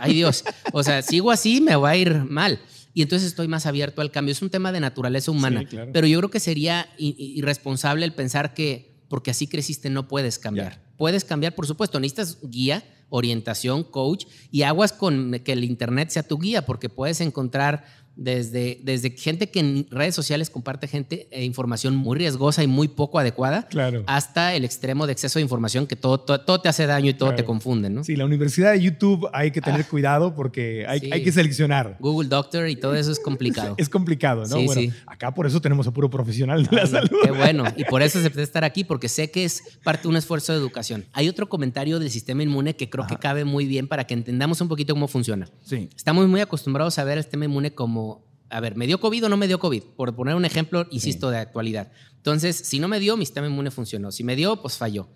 [0.00, 2.60] ay Dios, o sea, sigo así, me va a ir mal.
[2.94, 4.32] Y entonces estoy más abierto al cambio.
[4.32, 5.60] Es un tema de naturaleza humana.
[5.60, 5.92] Sí, claro.
[5.92, 10.82] Pero yo creo que sería irresponsable el pensar que porque así creciste no puedes cambiar.
[10.96, 12.00] Puedes cambiar, por supuesto.
[12.00, 17.20] Necesitas guía, orientación, coach y aguas con que el Internet sea tu guía porque puedes
[17.20, 17.84] encontrar
[18.18, 22.88] desde, desde gente que en redes sociales comparte gente eh, información muy riesgosa y muy
[22.88, 24.02] poco adecuada, Claro.
[24.08, 27.14] hasta el extremo de exceso de información que todo, todo, todo te hace daño y
[27.14, 27.36] todo Claro.
[27.36, 28.02] te confunde, ¿no?
[28.02, 31.00] Sí, la universidad de YouTube hay que tener cuidado porque hay, Ah.
[31.00, 31.10] Sí.
[31.12, 31.96] hay que seleccionar.
[32.00, 33.76] Google Doctor y todo eso es complicado.
[33.78, 34.56] Es complicado, ¿no?
[34.58, 34.92] Sí, bueno, sí.
[35.06, 37.18] acá por eso tenemos a puro profesional de la Anda, salud.
[37.22, 37.64] Qué bueno.
[37.76, 40.58] Y por eso acepté estar aquí, porque sé que es parte de un esfuerzo de
[40.58, 41.04] educación.
[41.12, 44.60] Hay otro comentario del sistema inmune que creo que cabe muy bien para que entendamos
[44.60, 45.48] un poquito cómo funciona.
[45.62, 45.88] Sí.
[45.96, 48.07] Estamos muy acostumbrados a ver el sistema inmune como,
[48.50, 49.82] a ver, ¿me dio COVID o no me dio COVID?
[49.96, 51.92] Por poner un ejemplo, insisto, de actualidad.
[52.16, 54.10] Entonces, si no me dio, mi sistema inmune funcionó.
[54.12, 55.08] Si me dio, pues falló.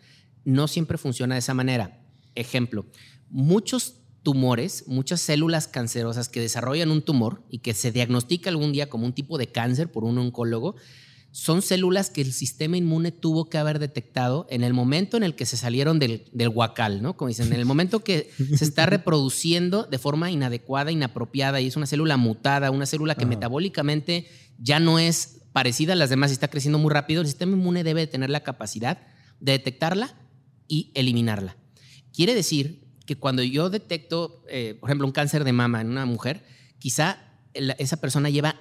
[0.45, 2.01] No siempre funciona de esa manera.
[2.35, 2.87] Ejemplo,
[3.31, 8.89] muchos tumores, muchas células cancerosas que desarrollan un tumor y que se diagnostica algún día
[8.89, 10.77] como un tipo de cáncer por un oncólogo,
[11.33, 15.35] son células que el sistema inmune tuvo que haber detectado en el momento en el
[15.35, 17.17] que se salieron del, del huacal, ¿no?
[17.17, 21.77] Como dicen, en el momento que se está reproduciendo de forma inadecuada, inapropiada, y es
[21.77, 23.31] una célula mutada, una célula que Ajá.
[23.31, 24.29] metabólicamente
[24.59, 27.83] ya no es parecida a las demás y está creciendo muy rápido, el sistema inmune
[27.83, 28.99] debe tener la capacidad
[29.41, 30.15] de detectarla
[30.69, 31.57] y eliminarla.
[32.13, 36.05] Quiere decir que cuando yo detecto, eh, por ejemplo, un cáncer de mama en una
[36.05, 36.45] mujer,
[36.79, 37.19] quizá
[37.55, 38.61] esa persona lleva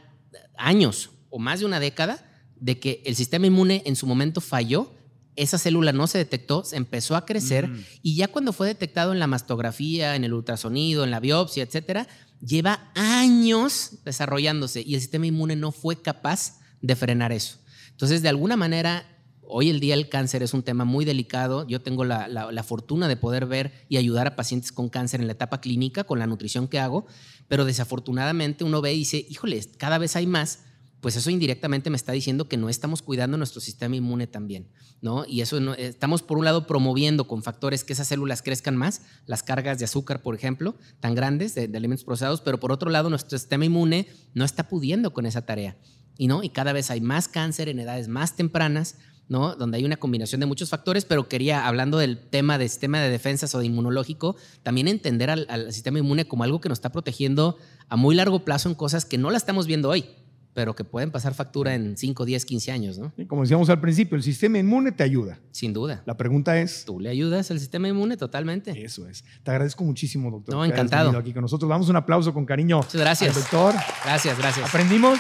[0.57, 2.30] años o más de una década
[2.61, 4.93] de que el sistema inmune en su momento falló,
[5.35, 7.83] esa célula no se detectó, se empezó a crecer Mm.
[8.03, 12.07] y ya cuando fue detectado en la mastografía, en el ultrasonido, en la biopsia, etcétera,
[12.45, 17.57] lleva años desarrollándose y el sistema inmune no fue capaz de frenar eso.
[17.91, 19.05] Entonces, de alguna manera,
[19.41, 21.67] hoy el día el cáncer es un tema muy delicado.
[21.67, 25.21] Yo tengo la, la- la fortuna de poder ver y ayudar a pacientes con cáncer
[25.21, 27.05] en la etapa clínica con la nutrición que hago,
[27.47, 30.59] pero desafortunadamente uno ve y dice, híjole, cada vez hay más.
[31.01, 34.67] Pues eso indirectamente me está diciendo que no estamos cuidando nuestro sistema inmune también,
[35.01, 35.25] ¿no?
[35.27, 39.01] Y eso no- estamos por un lado promoviendo con factores que esas células crezcan más,
[39.25, 43.09] las cargas de azúcar, por ejemplo, tan grandes de, alimentos procesados, pero por otro lado
[43.09, 45.75] nuestro sistema inmune no está pudiendo con esa tarea.
[46.17, 48.97] Y no, y cada vez hay más cáncer en edades más tempranas,
[49.27, 49.55] ¿no?
[49.55, 53.09] Donde hay una combinación de muchos factores, pero quería, hablando del tema de sistema de
[53.09, 57.57] defensas o de inmunológico, también entender al sistema inmune como algo que nos está protegiendo
[57.89, 60.05] a muy largo plazo en cosas que no la estamos viendo hoy,
[60.53, 63.13] pero que pueden pasar factura en 5, 10, 15 años, ¿no?
[63.17, 65.39] Y Como decíamos al principio, el sistema inmune te ayuda.
[65.51, 66.03] Sin duda.
[66.05, 68.71] La pregunta es, Tú le ayudas al sistema inmune totalmente.
[68.83, 69.23] eso es.
[69.43, 70.55] Te agradezco muchísimo, doctor.
[70.55, 71.17] No, encantado.
[71.17, 71.69] aquí con nosotros.
[71.69, 73.35] Damos un aplauso con cariño Muchas gracias.
[73.35, 73.75] al doctor.
[74.03, 74.67] Gracias, gracias.
[74.69, 75.19] ¿Aprendimos?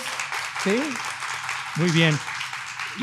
[0.63, 0.75] Sí.
[1.77, 2.13] Muy bien.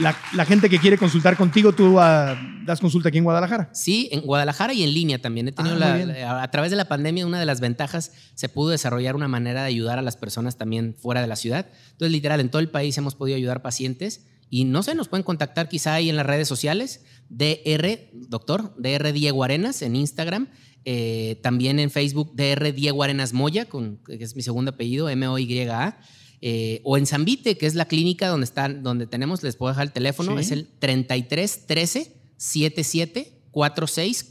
[0.01, 3.69] La, la gente que quiere consultar contigo, tú ah, das consulta aquí en Guadalajara.
[3.73, 5.49] Sí, en Guadalajara y en línea también.
[5.49, 8.71] He tenido Ah, la- a través de la pandemia, una de las ventajas, se pudo
[8.71, 11.67] desarrollar una manera de ayudar a las personas también fuera de la ciudad.
[11.93, 15.25] Entonces, literal, en todo el país hemos podido ayudar pacientes y no sé, nos pueden
[15.25, 20.49] contactar quizá ahí en las redes sociales, DR, doctor, DR Diego Arenas en Instagram.
[20.91, 25.99] eh, también en Facebook, DR Diego Arenas Moya, con, que es mi segundo apellido, M-O-Y-A.
[26.41, 29.87] Eh, o en Zambite, que es la clínica donde, están, donde tenemos, les puedo dejar
[29.87, 30.41] el teléfono, Sí.
[30.41, 34.25] es el 33 13 77 46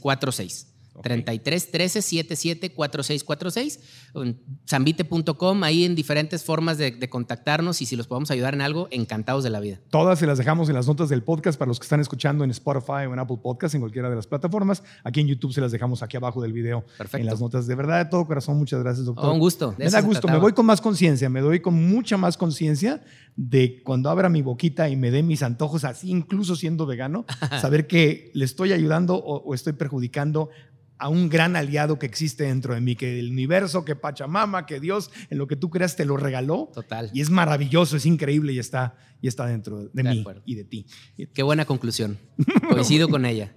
[0.98, 0.98] 46.
[0.98, 1.02] Ok.
[1.02, 3.80] 33 13 77 46 46.
[4.14, 8.60] En Zambite.com, ahí en diferentes formas de, de contactarnos y si los podemos ayudar en
[8.60, 9.80] algo, encantados de la vida.
[9.90, 12.50] Todas se las dejamos en las notas del podcast para los que están escuchando en
[12.50, 14.82] Spotify o en Apple Podcast, en cualquiera de las plataformas.
[15.04, 17.18] Aquí en YouTube se las dejamos aquí abajo del video Perfecto.
[17.18, 17.66] en las notas.
[17.66, 19.26] De verdad, de todo corazón, muchas gracias, doctor.
[19.26, 19.74] Oh, un gusto.
[19.78, 23.02] De Me da gusto, me voy con más conciencia, me doy con mucha más conciencia
[23.36, 27.24] de cuando abra mi boquita y me dé mis antojos, así incluso siendo vegano,
[27.60, 30.50] saber que le estoy ayudando o, o estoy perjudicando
[30.98, 34.80] a un gran aliado que existe dentro de mí, que el universo, que Pachamama, que
[34.80, 36.70] Dios, en lo que tú creas, te lo regaló.
[36.74, 37.10] Total.
[37.12, 40.42] Y es maravilloso, es increíble y está, y está dentro de, De mí acuerdo.
[40.44, 40.86] y de ti.
[41.32, 42.18] Qué buena conclusión.
[42.68, 43.54] Coincido con ella.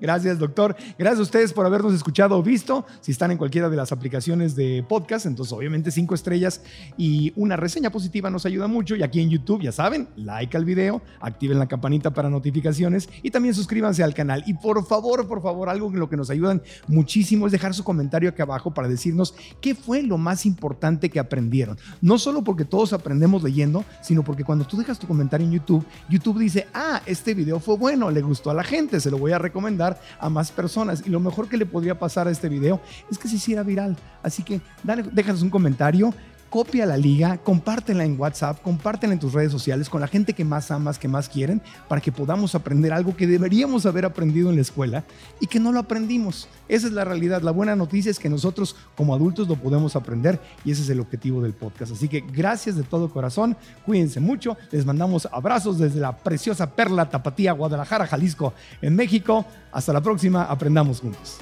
[0.00, 0.76] Gracias, doctor.
[0.98, 2.86] Gracias a ustedes por habernos escuchado o visto.
[3.00, 6.62] Si están en cualquiera de las aplicaciones de podcast, entonces obviamente cinco estrellas
[6.96, 8.96] y una reseña positiva nos ayuda mucho.
[8.96, 13.30] Y aquí en YouTube, ya saben, like al video, activen la campanita para notificaciones y
[13.30, 14.42] también suscríbanse al canal.
[14.46, 17.84] Y por favor, por favor, algo en lo que nos ayudan muchísimo es dejar su
[17.84, 21.78] comentario aquí abajo para decirnos qué fue lo más importante que aprendieron.
[22.00, 25.86] No solo porque todos aprendemos leyendo, sino porque cuando tú dejas tu comentario en YouTube,
[26.08, 29.32] YouTube dice, ah, este video fue bueno, le gustó a la gente, se lo voy
[29.32, 31.02] a recomendar a más personas.
[31.06, 32.80] Y lo mejor que le podría pasar a este video
[33.10, 33.96] es que se hiciera viral.
[34.22, 36.14] Así que dale, déjanos un comentario.
[36.54, 40.44] Copia la liga, compártela en WhatsApp, compártela en tus redes sociales con la gente que
[40.44, 44.54] más amas, que más quieren, para que podamos aprender algo que deberíamos haber aprendido en
[44.54, 45.02] la escuela
[45.40, 46.46] y que no lo aprendimos.
[46.68, 47.42] Esa es la realidad.
[47.42, 51.00] La buena noticia es que nosotros como adultos lo podemos aprender y ese es el
[51.00, 51.90] objetivo del podcast.
[51.90, 57.10] Así que gracias de todo corazón, cuídense mucho, les mandamos abrazos desde la preciosa Perla
[57.10, 59.44] Tapatía, Guadalajara, Jalisco, en México.
[59.72, 61.40] Hasta la próxima, aprendamos juntos.